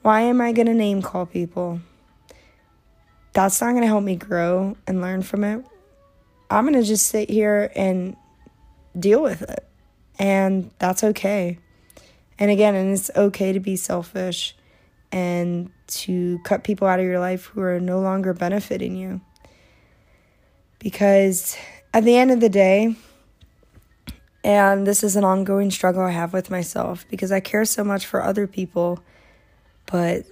Why 0.01 0.21
am 0.21 0.41
I 0.41 0.51
going 0.51 0.67
to 0.67 0.73
name 0.73 1.01
call 1.01 1.25
people? 1.25 1.81
That's 3.33 3.61
not 3.61 3.71
going 3.71 3.81
to 3.81 3.87
help 3.87 4.03
me 4.03 4.15
grow 4.15 4.75
and 4.87 5.01
learn 5.01 5.21
from 5.21 5.43
it. 5.43 5.65
I'm 6.49 6.65
going 6.65 6.79
to 6.79 6.87
just 6.87 7.07
sit 7.07 7.29
here 7.29 7.71
and 7.75 8.15
deal 8.99 9.21
with 9.21 9.41
it. 9.43 9.67
And 10.19 10.71
that's 10.79 11.03
okay. 11.03 11.59
And 12.41 12.49
again, 12.49 12.73
and 12.73 12.91
it's 12.91 13.11
okay 13.15 13.53
to 13.53 13.59
be 13.59 13.75
selfish 13.75 14.55
and 15.11 15.69
to 15.85 16.39
cut 16.43 16.63
people 16.63 16.87
out 16.87 16.99
of 16.99 17.05
your 17.05 17.19
life 17.19 17.45
who 17.45 17.61
are 17.61 17.79
no 17.79 17.99
longer 17.99 18.33
benefiting 18.33 18.95
you. 18.95 19.21
Because 20.79 21.55
at 21.93 22.03
the 22.03 22.17
end 22.17 22.31
of 22.31 22.39
the 22.39 22.49
day, 22.49 22.95
and 24.43 24.87
this 24.87 25.03
is 25.03 25.15
an 25.15 25.23
ongoing 25.23 25.69
struggle 25.69 26.01
I 26.01 26.09
have 26.09 26.33
with 26.33 26.49
myself 26.49 27.05
because 27.11 27.31
I 27.31 27.41
care 27.41 27.63
so 27.63 27.83
much 27.83 28.07
for 28.07 28.23
other 28.23 28.47
people, 28.47 29.03
but 29.85 30.25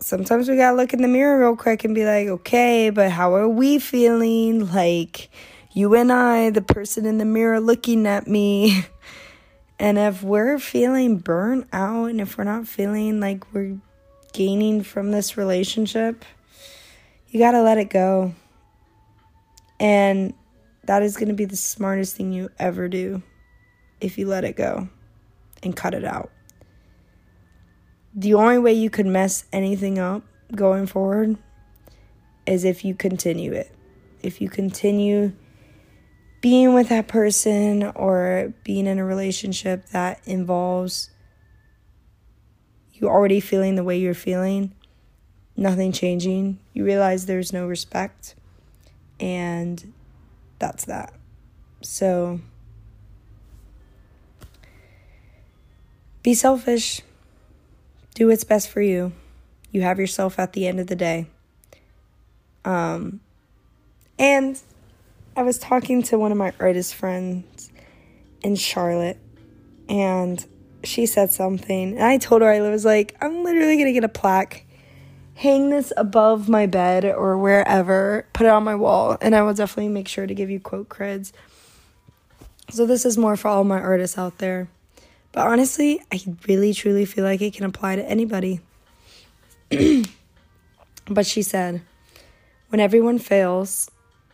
sometimes 0.00 0.48
we 0.48 0.56
gotta 0.56 0.74
look 0.74 0.94
in 0.94 1.02
the 1.02 1.08
mirror 1.08 1.38
real 1.38 1.54
quick 1.54 1.84
and 1.84 1.94
be 1.94 2.06
like, 2.06 2.28
okay, 2.28 2.88
but 2.88 3.10
how 3.10 3.34
are 3.34 3.46
we 3.46 3.78
feeling? 3.78 4.72
Like, 4.72 5.28
you 5.74 5.94
and 5.96 6.10
I, 6.10 6.48
the 6.48 6.62
person 6.62 7.04
in 7.04 7.18
the 7.18 7.26
mirror 7.26 7.60
looking 7.60 8.06
at 8.06 8.26
me. 8.26 8.86
And 9.78 9.98
if 9.98 10.22
we're 10.22 10.58
feeling 10.58 11.18
burnt 11.18 11.68
out 11.72 12.06
and 12.06 12.20
if 12.20 12.38
we're 12.38 12.44
not 12.44 12.68
feeling 12.68 13.20
like 13.20 13.52
we're 13.52 13.78
gaining 14.32 14.82
from 14.82 15.10
this 15.10 15.36
relationship, 15.36 16.24
you 17.28 17.40
got 17.40 17.52
to 17.52 17.62
let 17.62 17.78
it 17.78 17.90
go. 17.90 18.34
And 19.80 20.34
that 20.84 21.02
is 21.02 21.16
going 21.16 21.28
to 21.28 21.34
be 21.34 21.44
the 21.44 21.56
smartest 21.56 22.16
thing 22.16 22.32
you 22.32 22.50
ever 22.58 22.88
do 22.88 23.22
if 24.00 24.18
you 24.18 24.26
let 24.26 24.44
it 24.44 24.56
go 24.56 24.88
and 25.62 25.74
cut 25.74 25.94
it 25.94 26.04
out. 26.04 26.30
The 28.14 28.34
only 28.34 28.58
way 28.58 28.72
you 28.74 28.90
could 28.90 29.06
mess 29.06 29.44
anything 29.52 29.98
up 29.98 30.22
going 30.54 30.86
forward 30.86 31.38
is 32.46 32.64
if 32.64 32.84
you 32.84 32.94
continue 32.94 33.52
it. 33.52 33.74
If 34.22 34.40
you 34.40 34.48
continue 34.48 35.32
being 36.42 36.74
with 36.74 36.88
that 36.88 37.06
person 37.06 37.84
or 37.94 38.52
being 38.64 38.86
in 38.86 38.98
a 38.98 39.04
relationship 39.04 39.86
that 39.90 40.20
involves 40.26 41.08
you 42.94 43.08
already 43.08 43.40
feeling 43.40 43.76
the 43.76 43.84
way 43.84 43.98
you're 43.98 44.12
feeling, 44.12 44.74
nothing 45.56 45.92
changing, 45.92 46.58
you 46.74 46.84
realize 46.84 47.26
there's 47.26 47.52
no 47.52 47.66
respect, 47.66 48.34
and 49.20 49.92
that's 50.58 50.84
that. 50.84 51.14
So, 51.80 52.40
be 56.24 56.34
selfish, 56.34 57.02
do 58.14 58.26
what's 58.26 58.44
best 58.44 58.68
for 58.68 58.82
you. 58.82 59.12
You 59.70 59.82
have 59.82 59.98
yourself 59.98 60.40
at 60.40 60.54
the 60.54 60.66
end 60.66 60.80
of 60.80 60.88
the 60.88 60.96
day. 60.96 61.26
Um, 62.64 63.20
and 64.18 64.60
I 65.34 65.42
was 65.42 65.58
talking 65.58 66.02
to 66.04 66.18
one 66.18 66.30
of 66.30 66.36
my 66.36 66.52
artist 66.60 66.94
friends 66.94 67.70
in 68.42 68.54
Charlotte, 68.54 69.18
and 69.88 70.44
she 70.84 71.06
said 71.06 71.32
something. 71.32 71.94
And 71.94 72.02
I 72.02 72.18
told 72.18 72.42
her, 72.42 72.50
I 72.50 72.60
was 72.60 72.84
like, 72.84 73.16
I'm 73.20 73.42
literally 73.42 73.82
to 73.82 73.92
get 73.92 74.04
a 74.04 74.10
plaque, 74.10 74.66
hang 75.34 75.70
this 75.70 75.90
above 75.96 76.50
my 76.50 76.66
bed 76.66 77.06
or 77.06 77.38
wherever, 77.38 78.26
put 78.34 78.44
it 78.44 78.50
on 78.50 78.62
my 78.62 78.74
wall, 78.74 79.16
and 79.22 79.34
I 79.34 79.40
will 79.40 79.54
definitely 79.54 79.88
make 79.88 80.06
sure 80.06 80.26
to 80.26 80.34
give 80.34 80.50
you 80.50 80.60
quote 80.60 80.90
creds. 80.90 81.32
So, 82.68 82.84
this 82.84 83.06
is 83.06 83.16
more 83.16 83.36
for 83.36 83.48
all 83.48 83.64
my 83.64 83.80
artists 83.80 84.18
out 84.18 84.36
there. 84.36 84.68
But 85.32 85.46
honestly, 85.46 86.02
I 86.12 86.20
really 86.46 86.74
truly 86.74 87.06
feel 87.06 87.24
like 87.24 87.40
it 87.40 87.54
can 87.54 87.64
apply 87.64 87.96
to 87.96 88.04
anybody. 88.04 88.60
but 91.06 91.24
she 91.24 91.40
said, 91.40 91.80
when 92.68 92.80
everyone 92.80 93.18
fails, 93.18 93.90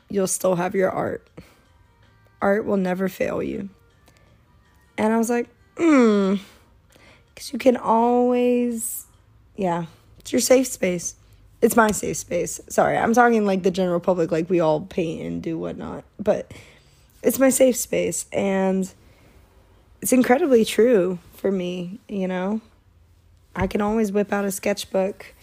you'll 0.09 0.27
still 0.27 0.57
have 0.57 0.75
your 0.75 0.91
art. 0.91 1.27
Art 2.41 2.65
will 2.65 2.77
never 2.77 3.09
fail 3.09 3.43
you. 3.43 3.69
And 4.97 5.13
I 5.13 5.19
was 5.19 5.31
like, 5.31 5.49
hmm. 5.77 6.37
Because 7.35 7.53
you 7.53 7.59
can 7.59 7.77
always, 7.77 9.07
yeah, 9.57 9.87
it's 10.19 10.33
your 10.33 10.41
safe 10.41 10.67
space. 10.67 11.15
It's 11.61 11.77
my 11.77 11.91
safe 11.91 12.17
space. 12.17 12.61
Sorry, 12.69 12.97
I'm 12.97 13.15
talking 13.15 13.45
like 13.45 13.63
the 13.63 13.71
general 13.71 14.01
public, 14.01 14.31
like 14.31 14.49
we 14.49 14.61
all 14.61 14.81
paint 14.81 15.23
and 15.23 15.43
do 15.43 15.59
whatnot. 15.59 16.05
But 16.19 16.53
it's 17.23 17.39
my 17.39 17.51
safe 17.51 17.77
space. 17.77 18.27
And 18.33 18.93
it's 20.01 20.13
incredibly 20.13 20.65
true 20.65 21.19
for 21.35 21.51
me, 21.51 22.01
you 22.09 22.29
know? 22.29 22.61
I 23.55 23.67
can 23.67 23.81
always 23.81 24.13
whip 24.13 24.33
out 24.33 24.45
a 24.45 24.53
sketchbook 24.53 25.35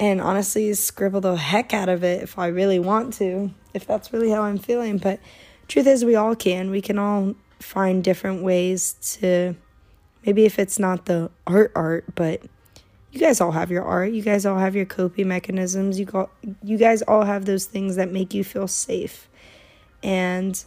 and 0.00 0.20
honestly 0.20 0.74
scribble 0.74 1.20
the 1.20 1.36
heck 1.36 1.72
out 1.72 1.88
of 1.88 2.02
it 2.02 2.22
if 2.22 2.38
I 2.38 2.48
really 2.48 2.80
want 2.80 3.14
to, 3.14 3.52
if 3.74 3.86
that's 3.86 4.12
really 4.12 4.30
how 4.30 4.42
I'm 4.42 4.58
feeling. 4.58 4.98
But 4.98 5.20
truth 5.68 5.86
is, 5.86 6.04
we 6.04 6.14
all 6.14 6.34
can. 6.34 6.70
We 6.70 6.80
can 6.80 6.98
all 6.98 7.34
find 7.60 8.02
different 8.02 8.42
ways 8.42 8.94
to 9.20 9.54
maybe 10.24 10.44
if 10.44 10.58
it's 10.58 10.78
not 10.78 11.06
the 11.06 11.30
art 11.46 11.72
art, 11.74 12.14
but 12.14 12.42
you 13.12 13.20
guys 13.20 13.40
all 13.40 13.52
have 13.52 13.70
your 13.70 13.84
art. 13.84 14.12
You 14.12 14.22
guys 14.22 14.44
all 14.44 14.58
have 14.58 14.74
your 14.74 14.86
coping 14.86 15.28
mechanisms. 15.28 15.98
You 15.98 16.06
got 16.06 16.30
you 16.62 16.76
guys 16.76 17.02
all 17.02 17.24
have 17.24 17.44
those 17.44 17.66
things 17.66 17.96
that 17.96 18.10
make 18.10 18.34
you 18.34 18.42
feel 18.42 18.68
safe. 18.68 19.28
And 20.02 20.62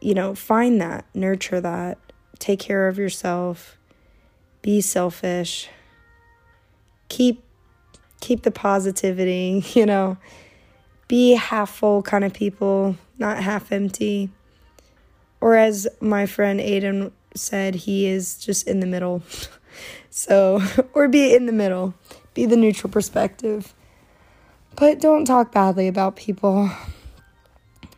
you 0.00 0.14
know, 0.14 0.34
find 0.34 0.80
that, 0.80 1.06
nurture 1.14 1.60
that, 1.60 1.98
take 2.38 2.60
care 2.60 2.86
of 2.86 2.98
yourself, 2.98 3.78
be 4.62 4.80
selfish. 4.80 5.68
Keep 7.08 7.42
keep 8.20 8.42
the 8.42 8.50
positivity, 8.50 9.64
you 9.74 9.86
know, 9.86 10.18
be 11.08 11.32
half 11.32 11.70
full 11.70 12.02
kind 12.02 12.24
of 12.24 12.32
people, 12.32 12.96
not 13.18 13.42
half 13.42 13.70
empty. 13.72 14.30
Or 15.40 15.54
as 15.54 15.86
my 16.00 16.26
friend 16.26 16.60
Aiden 16.60 17.12
said, 17.34 17.74
he 17.74 18.06
is 18.06 18.38
just 18.38 18.66
in 18.66 18.80
the 18.80 18.86
middle. 18.86 19.22
so, 20.10 20.62
or 20.94 21.08
be 21.08 21.34
in 21.34 21.46
the 21.46 21.52
middle, 21.52 21.94
be 22.34 22.46
the 22.46 22.56
neutral 22.56 22.90
perspective. 22.90 23.74
But 24.74 25.00
don't 25.00 25.24
talk 25.24 25.52
badly 25.52 25.88
about 25.88 26.16
people. 26.16 26.70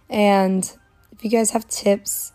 And 0.09 0.71
if 1.13 1.25
you 1.25 1.31
guys 1.31 1.51
have 1.51 1.69
tips 1.69 2.33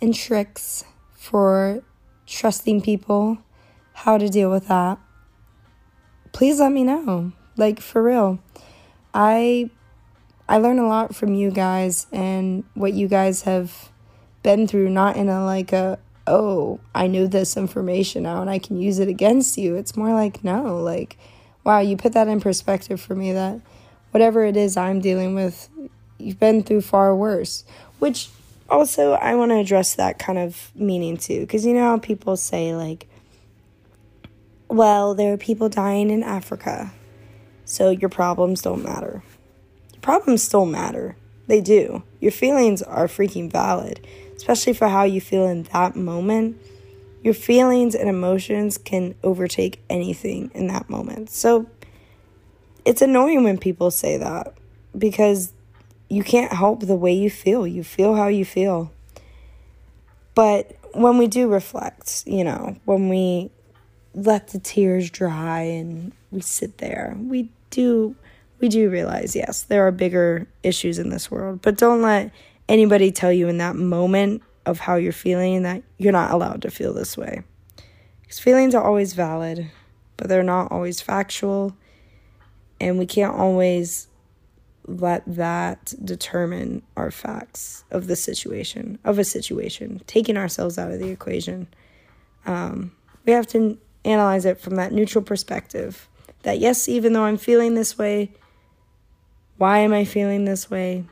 and 0.00 0.14
tricks 0.14 0.84
for 1.14 1.82
trusting 2.26 2.82
people, 2.82 3.38
how 3.94 4.18
to 4.18 4.28
deal 4.28 4.50
with 4.50 4.68
that, 4.68 4.98
please 6.32 6.60
let 6.60 6.72
me 6.72 6.84
know. 6.84 7.32
Like 7.56 7.80
for 7.80 8.02
real. 8.02 8.38
I 9.14 9.70
I 10.48 10.58
learn 10.58 10.78
a 10.78 10.88
lot 10.88 11.14
from 11.14 11.34
you 11.34 11.50
guys 11.50 12.06
and 12.10 12.64
what 12.74 12.94
you 12.94 13.06
guys 13.06 13.42
have 13.42 13.90
been 14.42 14.66
through 14.66 14.88
not 14.88 15.16
in 15.16 15.28
a 15.28 15.44
like 15.44 15.72
a 15.72 15.98
oh, 16.26 16.78
I 16.94 17.06
knew 17.06 17.26
this 17.26 17.56
information 17.56 18.24
now 18.24 18.40
and 18.40 18.50
I 18.50 18.58
can 18.58 18.78
use 18.78 18.98
it 18.98 19.08
against 19.08 19.56
you. 19.56 19.76
It's 19.76 19.96
more 19.96 20.12
like 20.12 20.42
no, 20.42 20.78
like 20.78 21.18
wow, 21.64 21.80
you 21.80 21.96
put 21.96 22.12
that 22.14 22.28
in 22.28 22.40
perspective 22.40 23.00
for 23.00 23.14
me 23.14 23.32
that 23.32 23.60
whatever 24.10 24.44
it 24.44 24.56
is 24.56 24.76
I'm 24.76 25.00
dealing 25.00 25.34
with, 25.34 25.68
you've 26.18 26.40
been 26.40 26.62
through 26.62 26.80
far 26.82 27.14
worse. 27.14 27.64
Which 27.98 28.30
also 28.70 29.12
I 29.12 29.34
want 29.34 29.50
to 29.50 29.58
address 29.58 29.94
that 29.96 30.18
kind 30.18 30.38
of 30.38 30.70
meaning 30.74 31.16
too 31.16 31.40
because 31.40 31.66
you 31.66 31.74
know 31.74 31.82
how 31.82 31.98
people 31.98 32.36
say 32.36 32.74
like 32.74 33.06
well, 34.68 35.14
there 35.14 35.32
are 35.32 35.38
people 35.38 35.70
dying 35.70 36.10
in 36.10 36.22
Africa, 36.22 36.92
so 37.64 37.88
your 37.90 38.10
problems 38.10 38.62
don't 38.62 38.82
matter. 38.82 39.22
Problems 40.02 40.42
still 40.42 40.66
matter. 40.66 41.16
They 41.46 41.60
do. 41.60 42.02
Your 42.20 42.32
feelings 42.32 42.82
are 42.82 43.06
freaking 43.06 43.50
valid, 43.50 44.06
especially 44.36 44.74
for 44.74 44.88
how 44.88 45.04
you 45.04 45.20
feel 45.20 45.46
in 45.46 45.64
that 45.64 45.96
moment. 45.96 46.60
Your 47.22 47.34
feelings 47.34 47.94
and 47.94 48.08
emotions 48.08 48.78
can 48.78 49.14
overtake 49.22 49.80
anything 49.90 50.50
in 50.54 50.66
that 50.68 50.88
moment. 50.88 51.30
So 51.30 51.66
it's 52.84 53.02
annoying 53.02 53.44
when 53.44 53.58
people 53.58 53.90
say 53.90 54.16
that 54.18 54.54
because 54.96 55.52
you 56.08 56.22
can't 56.22 56.52
help 56.52 56.80
the 56.80 56.94
way 56.94 57.12
you 57.12 57.30
feel. 57.30 57.66
You 57.66 57.82
feel 57.82 58.14
how 58.14 58.28
you 58.28 58.44
feel. 58.44 58.92
But 60.34 60.76
when 60.92 61.18
we 61.18 61.26
do 61.26 61.48
reflect, 61.48 62.24
you 62.26 62.44
know, 62.44 62.76
when 62.84 63.08
we 63.08 63.50
let 64.14 64.48
the 64.48 64.58
tears 64.58 65.10
dry 65.10 65.60
and 65.60 66.12
we 66.30 66.40
sit 66.40 66.78
there. 66.78 67.16
We 67.18 67.50
do 67.70 68.16
we 68.60 68.68
do 68.68 68.90
realize 68.90 69.36
yes, 69.36 69.62
there 69.62 69.86
are 69.86 69.92
bigger 69.92 70.48
issues 70.62 70.98
in 70.98 71.10
this 71.10 71.30
world, 71.30 71.60
but 71.62 71.76
don't 71.76 72.02
let 72.02 72.32
anybody 72.68 73.10
tell 73.10 73.32
you 73.32 73.48
in 73.48 73.58
that 73.58 73.76
moment 73.76 74.42
of 74.66 74.80
how 74.80 74.96
you're 74.96 75.12
feeling 75.12 75.62
that 75.62 75.82
you're 75.96 76.12
not 76.12 76.30
allowed 76.30 76.62
to 76.62 76.70
feel 76.70 76.92
this 76.92 77.16
way. 77.16 77.42
Cuz 78.26 78.38
feelings 78.38 78.74
are 78.74 78.84
always 78.84 79.12
valid, 79.14 79.70
but 80.16 80.28
they're 80.28 80.42
not 80.42 80.70
always 80.70 81.00
factual, 81.00 81.76
and 82.80 82.98
we 82.98 83.06
can't 83.06 83.34
always 83.34 84.08
let 84.88 85.22
that 85.26 85.94
determine 86.02 86.82
our 86.96 87.10
facts 87.10 87.84
of 87.90 88.06
the 88.06 88.16
situation, 88.16 88.98
of 89.04 89.18
a 89.18 89.24
situation, 89.24 90.00
taking 90.06 90.36
ourselves 90.36 90.78
out 90.78 90.90
of 90.90 90.98
the 90.98 91.10
equation. 91.10 91.68
Um, 92.46 92.92
we 93.26 93.32
have 93.32 93.46
to 93.48 93.78
analyze 94.04 94.46
it 94.46 94.58
from 94.58 94.76
that 94.76 94.92
neutral 94.92 95.22
perspective. 95.22 96.08
That 96.42 96.58
yes, 96.58 96.88
even 96.88 97.12
though 97.12 97.24
I'm 97.24 97.36
feeling 97.36 97.74
this 97.74 97.98
way, 97.98 98.32
why 99.58 99.78
am 99.80 99.92
I 99.92 100.04
feeling 100.04 100.44
this 100.44 100.70
way? 100.70 101.04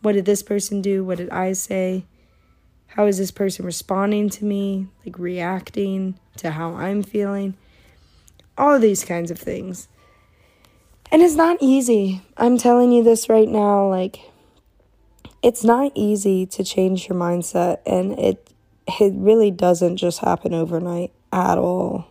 What 0.00 0.12
did 0.12 0.24
this 0.24 0.42
person 0.42 0.82
do? 0.82 1.04
What 1.04 1.18
did 1.18 1.30
I 1.30 1.52
say? 1.52 2.04
How 2.88 3.06
is 3.06 3.18
this 3.18 3.30
person 3.30 3.64
responding 3.64 4.30
to 4.30 4.44
me? 4.44 4.88
Like 5.04 5.18
reacting 5.18 6.18
to 6.38 6.50
how 6.50 6.74
I'm 6.74 7.02
feeling? 7.02 7.54
All 8.56 8.78
these 8.78 9.04
kinds 9.04 9.30
of 9.30 9.38
things. 9.38 9.88
And 11.12 11.22
it's 11.22 11.34
not 11.34 11.58
easy. 11.60 12.22
I'm 12.36 12.58
telling 12.58 12.90
you 12.90 13.04
this 13.04 13.28
right 13.28 13.48
now. 13.48 13.86
Like, 13.88 14.20
it's 15.42 15.62
not 15.62 15.92
easy 15.94 16.46
to 16.46 16.64
change 16.64 17.08
your 17.08 17.16
mindset, 17.18 17.78
and 17.86 18.18
it 18.18 18.50
it 19.00 19.12
really 19.14 19.50
doesn't 19.50 19.98
just 19.98 20.20
happen 20.20 20.54
overnight 20.54 21.12
at 21.32 21.58
all. 21.58 22.06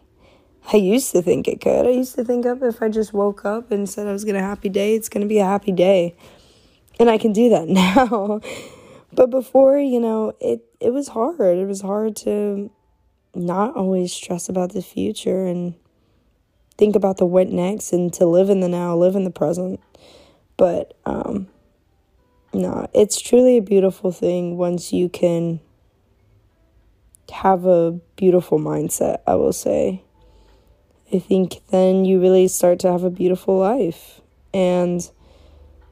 I 0.71 0.77
used 0.77 1.11
to 1.11 1.21
think 1.21 1.47
it 1.47 1.61
could. 1.61 1.85
I 1.85 1.91
used 1.91 2.15
to 2.15 2.23
think 2.23 2.45
up 2.45 2.63
if 2.63 2.81
I 2.81 2.89
just 2.89 3.13
woke 3.13 3.45
up 3.45 3.71
and 3.71 3.87
said 3.87 4.07
I 4.07 4.11
was 4.11 4.25
gonna 4.25 4.39
happy 4.39 4.69
day, 4.69 4.95
it's 4.95 5.09
gonna 5.09 5.27
be 5.27 5.39
a 5.39 5.45
happy 5.45 5.71
day. 5.71 6.15
And 6.99 7.09
I 7.09 7.17
can 7.17 7.33
do 7.33 7.49
that 7.49 7.67
now. 7.69 8.41
but 9.13 9.29
before, 9.29 9.77
you 9.77 9.99
know, 9.99 10.33
it 10.39 10.65
it 10.79 10.91
was 10.91 11.09
hard. 11.09 11.57
It 11.57 11.67
was 11.67 11.81
hard 11.81 12.15
to 12.17 12.71
not 13.35 13.75
always 13.75 14.13
stress 14.13 14.49
about 14.49 14.73
the 14.73 14.81
future 14.81 15.45
and 15.45 15.75
think 16.77 16.95
about 16.95 17.17
the 17.17 17.25
what 17.25 17.49
next 17.49 17.93
and 17.93 18.11
to 18.13 18.25
live 18.25 18.49
in 18.49 18.61
the 18.61 18.69
now, 18.69 18.95
live 18.95 19.15
in 19.15 19.23
the 19.23 19.31
present. 19.31 19.79
But 20.57 20.97
um 21.05 21.47
no, 22.53 22.87
it's 22.93 23.19
truly 23.19 23.57
a 23.57 23.61
beautiful 23.61 24.11
thing 24.11 24.57
once 24.57 24.93
you 24.93 25.09
can 25.09 25.59
have 27.29 27.65
a 27.65 27.99
beautiful 28.15 28.59
mindset, 28.59 29.17
I 29.27 29.35
will 29.35 29.53
say. 29.53 30.04
I 31.13 31.19
think 31.19 31.61
then 31.69 32.05
you 32.05 32.19
really 32.19 32.47
start 32.47 32.79
to 32.79 32.91
have 32.91 33.03
a 33.03 33.09
beautiful 33.09 33.57
life. 33.57 34.21
And 34.53 35.09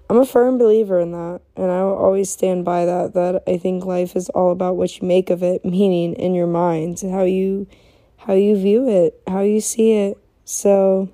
I'm 0.09 0.17
a 0.17 0.25
firm 0.25 0.57
believer 0.57 0.99
in 0.99 1.11
that. 1.11 1.41
And 1.55 1.71
I 1.71 1.83
will 1.83 1.95
always 1.95 2.29
stand 2.29 2.65
by 2.65 2.85
that, 2.85 3.13
that 3.13 3.43
I 3.47 3.57
think 3.57 3.85
life 3.85 4.15
is 4.15 4.29
all 4.29 4.51
about 4.51 4.75
what 4.75 4.99
you 4.99 5.07
make 5.07 5.29
of 5.29 5.43
it, 5.43 5.63
meaning 5.65 6.13
in 6.13 6.33
your 6.33 6.47
mind, 6.47 7.01
how 7.01 7.23
you 7.23 7.67
how 8.17 8.33
you 8.33 8.55
view 8.55 8.87
it, 8.87 9.21
how 9.27 9.41
you 9.41 9.59
see 9.59 9.93
it. 9.93 10.17
So 10.45 11.09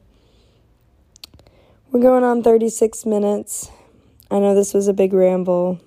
we're 1.92 2.02
going 2.02 2.24
on 2.24 2.44
36 2.44 3.04
minutes. 3.08 3.72
I 4.30 4.38
know 4.38 4.54
this 4.54 4.76
was 4.76 4.88
a 4.88 4.94
big 4.94 5.12
ramble. 5.12 5.80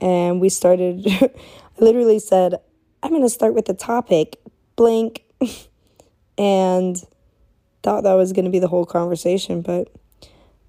And 0.00 0.38
we 0.38 0.50
started 0.50 1.06
I 1.80 1.84
literally 1.84 2.18
said, 2.18 2.56
I'm 3.02 3.18
to 3.20 3.28
start 3.28 3.54
with 3.54 3.66
the 3.66 3.74
topic 3.74 4.36
blank 4.76 5.22
and 6.38 6.96
thought 7.82 8.04
that 8.04 8.14
was 8.14 8.32
going 8.32 8.44
to 8.44 8.50
be 8.50 8.58
the 8.58 8.68
whole 8.68 8.86
conversation. 8.86 9.60
But 9.60 9.92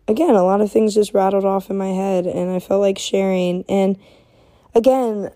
again, 0.08 0.36
a 0.36 0.44
lot 0.44 0.62
of 0.62 0.72
things 0.72 0.94
just 0.94 1.14
rattled 1.14 1.46
off 1.46 1.70
in 1.70 1.78
my 1.78 1.90
head, 1.90 2.26
and 2.26 2.50
I 2.50 2.60
felt 2.60 2.82
like 2.82 2.98
sharing. 2.98 3.64
And 3.70 3.98
again, 4.76 5.32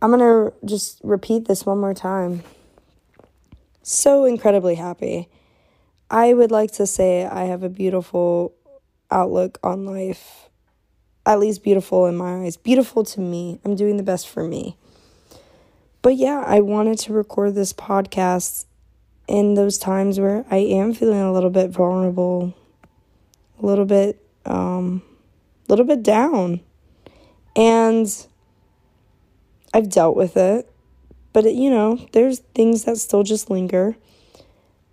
I'm 0.00 0.10
going 0.10 0.20
to 0.20 0.54
just 0.64 1.00
repeat 1.02 1.46
this 1.46 1.66
one 1.66 1.78
more 1.78 1.94
time. 1.94 2.42
So 3.82 4.24
incredibly 4.24 4.76
happy. 4.76 5.28
I 6.10 6.32
would 6.32 6.50
like 6.50 6.72
to 6.72 6.86
say 6.86 7.26
I 7.26 7.44
have 7.44 7.62
a 7.62 7.68
beautiful 7.68 8.54
outlook 9.10 9.58
on 9.62 9.84
life. 9.84 10.48
At 11.26 11.40
least 11.40 11.62
beautiful 11.62 12.06
in 12.06 12.16
my 12.16 12.44
eyes. 12.44 12.56
Beautiful 12.56 13.04
to 13.04 13.20
me. 13.20 13.60
I'm 13.64 13.76
doing 13.76 13.98
the 13.98 14.02
best 14.02 14.28
for 14.28 14.42
me. 14.44 14.76
But 16.00 16.16
yeah, 16.16 16.42
I 16.46 16.60
wanted 16.60 16.98
to 17.00 17.12
record 17.12 17.54
this 17.54 17.72
podcast 17.72 18.64
in 19.28 19.54
those 19.54 19.78
times 19.78 20.18
where 20.18 20.44
I 20.50 20.56
am 20.56 20.94
feeling 20.94 21.20
a 21.20 21.32
little 21.32 21.50
bit 21.50 21.70
vulnerable, 21.70 22.54
a 23.62 23.66
little 23.66 23.84
bit, 23.84 24.20
um, 24.46 25.02
a 25.68 25.72
little 25.72 25.84
bit 25.84 26.02
down. 26.02 26.60
And 27.54 28.26
I've 29.74 29.90
dealt 29.90 30.16
with 30.16 30.36
it, 30.36 30.70
but 31.32 31.44
it, 31.44 31.54
you 31.54 31.70
know, 31.70 32.06
there's 32.12 32.38
things 32.54 32.84
that 32.84 32.96
still 32.96 33.22
just 33.22 33.50
linger. 33.50 33.96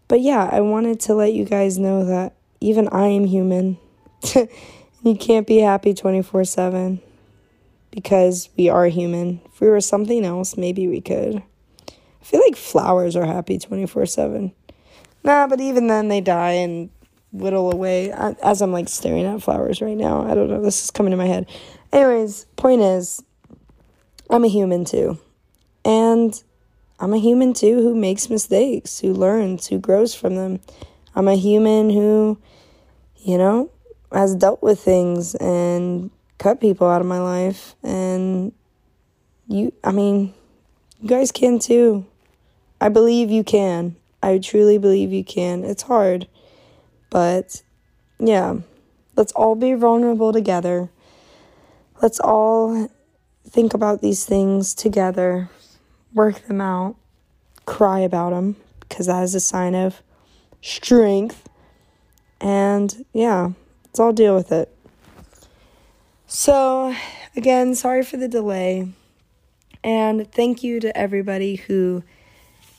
But 0.07 0.21
yeah, 0.21 0.49
I 0.51 0.61
wanted 0.61 0.99
to 1.01 1.15
let 1.15 1.33
you 1.33 1.45
guys 1.45 1.79
know 1.79 2.05
that 2.05 2.35
even 2.59 2.87
I 2.89 3.07
am 3.07 3.25
human. 3.25 3.77
you 5.03 5.15
can't 5.15 5.47
be 5.47 5.59
happy 5.59 5.93
24 5.93 6.43
7 6.43 7.01
because 7.91 8.49
we 8.57 8.69
are 8.69 8.87
human. 8.87 9.39
If 9.45 9.61
we 9.61 9.69
were 9.69 9.81
something 9.81 10.25
else, 10.25 10.57
maybe 10.57 10.87
we 10.87 10.99
could. 10.99 11.41
I 12.25 12.27
feel 12.27 12.41
like 12.41 12.55
flowers 12.55 13.15
are 13.15 13.25
happy 13.25 13.59
24 13.59 14.07
7. 14.07 14.51
Nah, 15.23 15.45
but 15.45 15.61
even 15.61 15.85
then 15.85 16.07
they 16.07 16.21
die 16.21 16.53
and 16.53 16.89
whittle 17.31 17.71
away. 17.71 18.11
As 18.11 18.63
I'm 18.63 18.71
like 18.71 18.89
staring 18.89 19.25
at 19.25 19.43
flowers 19.43 19.79
right 19.79 19.95
now, 19.95 20.25
I 20.25 20.33
don't 20.33 20.49
know. 20.49 20.59
This 20.59 20.83
is 20.83 20.89
coming 20.89 21.11
to 21.11 21.17
my 21.17 21.27
head. 21.27 21.47
Anyways, 21.93 22.45
point 22.55 22.81
is, 22.81 23.21
I'm 24.31 24.43
a 24.43 24.47
human 24.47 24.85
too. 24.85 25.19
And 25.83 26.41
I'm 26.99 27.13
a 27.13 27.19
human 27.19 27.53
too 27.53 27.75
who 27.75 27.93
makes 27.93 28.27
mistakes, 28.27 28.99
who 28.99 29.13
learns, 29.13 29.67
who 29.67 29.77
grows 29.77 30.15
from 30.15 30.35
them. 30.35 30.61
I'm 31.13 31.27
a 31.27 31.35
human 31.35 31.91
who, 31.91 32.39
you 33.17 33.37
know, 33.37 33.69
has 34.11 34.33
dealt 34.33 34.63
with 34.63 34.79
things 34.79 35.35
and 35.35 36.09
cut 36.39 36.59
people 36.59 36.87
out 36.87 37.01
of 37.01 37.07
my 37.07 37.19
life. 37.19 37.75
And 37.83 38.51
you, 39.47 39.73
I 39.83 39.91
mean, 39.91 40.33
you 40.99 41.07
guys 41.07 41.31
can 41.31 41.59
too. 41.59 42.07
I 42.85 42.89
believe 42.89 43.31
you 43.31 43.43
can. 43.43 43.95
I 44.21 44.37
truly 44.37 44.77
believe 44.77 45.11
you 45.11 45.23
can. 45.23 45.63
It's 45.63 45.81
hard. 45.81 46.27
But 47.09 47.63
yeah, 48.19 48.57
let's 49.15 49.31
all 49.31 49.55
be 49.55 49.73
vulnerable 49.73 50.31
together. 50.31 50.91
Let's 52.03 52.19
all 52.19 52.87
think 53.49 53.73
about 53.73 54.01
these 54.01 54.23
things 54.23 54.75
together, 54.75 55.49
work 56.13 56.45
them 56.45 56.61
out, 56.61 56.95
cry 57.65 58.01
about 58.01 58.29
them, 58.29 58.55
because 58.81 59.07
that 59.07 59.23
is 59.23 59.33
a 59.33 59.39
sign 59.39 59.73
of 59.73 60.03
strength. 60.61 61.49
And 62.39 63.03
yeah, 63.13 63.53
let's 63.85 63.99
all 63.99 64.13
deal 64.13 64.35
with 64.35 64.51
it. 64.51 64.71
So, 66.27 66.95
again, 67.35 67.73
sorry 67.73 68.03
for 68.03 68.17
the 68.17 68.27
delay. 68.27 68.89
And 69.83 70.31
thank 70.31 70.61
you 70.61 70.79
to 70.81 70.95
everybody 70.95 71.55
who 71.55 72.03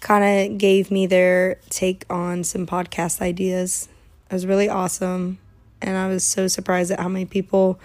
kind 0.01 0.53
of 0.53 0.59
gave 0.59 0.91
me 0.91 1.07
their 1.07 1.59
take 1.71 2.05
on 2.11 2.45
some 2.45 2.67
podcast 2.67 3.21
ideas. 3.21 3.89
It 4.31 4.35
was 4.35 4.47
really 4.47 4.69
awesome. 4.69 5.39
And 5.83 5.97
I 5.97 6.09
was 6.09 6.25
so 6.25 6.49
surprised 6.49 6.91
at 6.91 7.01
how 7.01 7.09
many 7.09 7.25
people, 7.25 7.79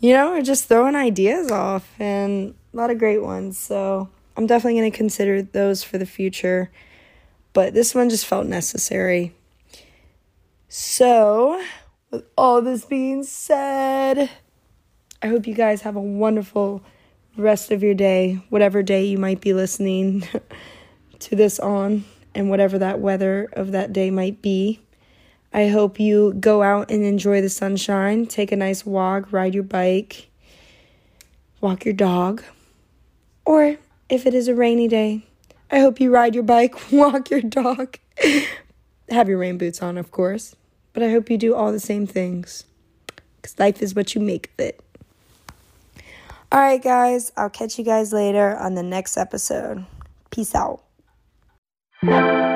you 0.00 0.12
know, 0.12 0.32
are 0.32 0.42
just 0.42 0.68
throwing 0.68 0.94
ideas 0.94 1.50
off 1.50 1.88
and 1.98 2.54
a 2.72 2.76
lot 2.76 2.90
of 2.90 2.98
great 2.98 3.22
ones. 3.22 3.58
So 3.58 4.08
I'm 4.36 4.46
definitely 4.46 4.80
going 4.80 4.90
to 4.90 4.96
consider 4.96 5.42
those 5.42 5.82
for 5.82 5.98
the 5.98 6.06
future. 6.06 6.70
But 7.52 7.72
this 7.72 7.94
one 7.94 8.10
just 8.10 8.26
felt 8.26 8.46
necessary. 8.46 9.32
So, 10.68 11.62
with 12.10 12.24
all 12.36 12.60
this 12.60 12.84
being 12.84 13.22
said, 13.22 14.28
I 15.22 15.28
hope 15.28 15.46
you 15.46 15.54
guys 15.54 15.82
have 15.82 15.94
a 15.94 16.00
wonderful 16.00 16.82
rest 17.36 17.70
of 17.70 17.82
your 17.82 17.94
day, 17.94 18.42
whatever 18.48 18.82
day 18.82 19.04
you 19.04 19.18
might 19.18 19.40
be 19.40 19.54
listening. 19.54 20.26
to 21.24 21.36
this 21.36 21.58
on 21.58 22.04
and 22.34 22.50
whatever 22.50 22.78
that 22.78 23.00
weather 23.00 23.48
of 23.52 23.72
that 23.72 23.92
day 23.92 24.10
might 24.10 24.42
be. 24.42 24.80
I 25.52 25.68
hope 25.68 26.00
you 26.00 26.34
go 26.34 26.62
out 26.62 26.90
and 26.90 27.04
enjoy 27.04 27.40
the 27.40 27.48
sunshine, 27.48 28.26
take 28.26 28.50
a 28.50 28.56
nice 28.56 28.84
walk, 28.84 29.32
ride 29.32 29.54
your 29.54 29.62
bike, 29.62 30.28
walk 31.60 31.84
your 31.84 31.94
dog. 31.94 32.42
Or 33.44 33.76
if 34.08 34.26
it 34.26 34.34
is 34.34 34.48
a 34.48 34.54
rainy 34.54 34.88
day, 34.88 35.24
I 35.70 35.80
hope 35.80 36.00
you 36.00 36.10
ride 36.10 36.34
your 36.34 36.44
bike, 36.44 36.74
walk 36.92 37.30
your 37.30 37.40
dog. 37.40 37.98
Have 39.08 39.28
your 39.28 39.38
rain 39.38 39.58
boots 39.58 39.80
on, 39.82 39.96
of 39.96 40.10
course. 40.10 40.56
But 40.92 41.02
I 41.02 41.10
hope 41.10 41.30
you 41.30 41.38
do 41.38 41.54
all 41.54 41.72
the 41.72 41.80
same 41.80 42.06
things. 42.06 42.64
Because 43.36 43.58
life 43.58 43.82
is 43.82 43.94
what 43.94 44.14
you 44.14 44.20
make 44.20 44.50
of 44.54 44.64
it. 44.64 44.80
All 46.50 46.60
right, 46.60 46.82
guys, 46.82 47.32
I'll 47.36 47.50
catch 47.50 47.78
you 47.78 47.84
guys 47.84 48.12
later 48.12 48.56
on 48.56 48.74
the 48.74 48.82
next 48.82 49.16
episode. 49.16 49.84
Peace 50.30 50.54
out. 50.54 50.82
Thank. 52.06 52.53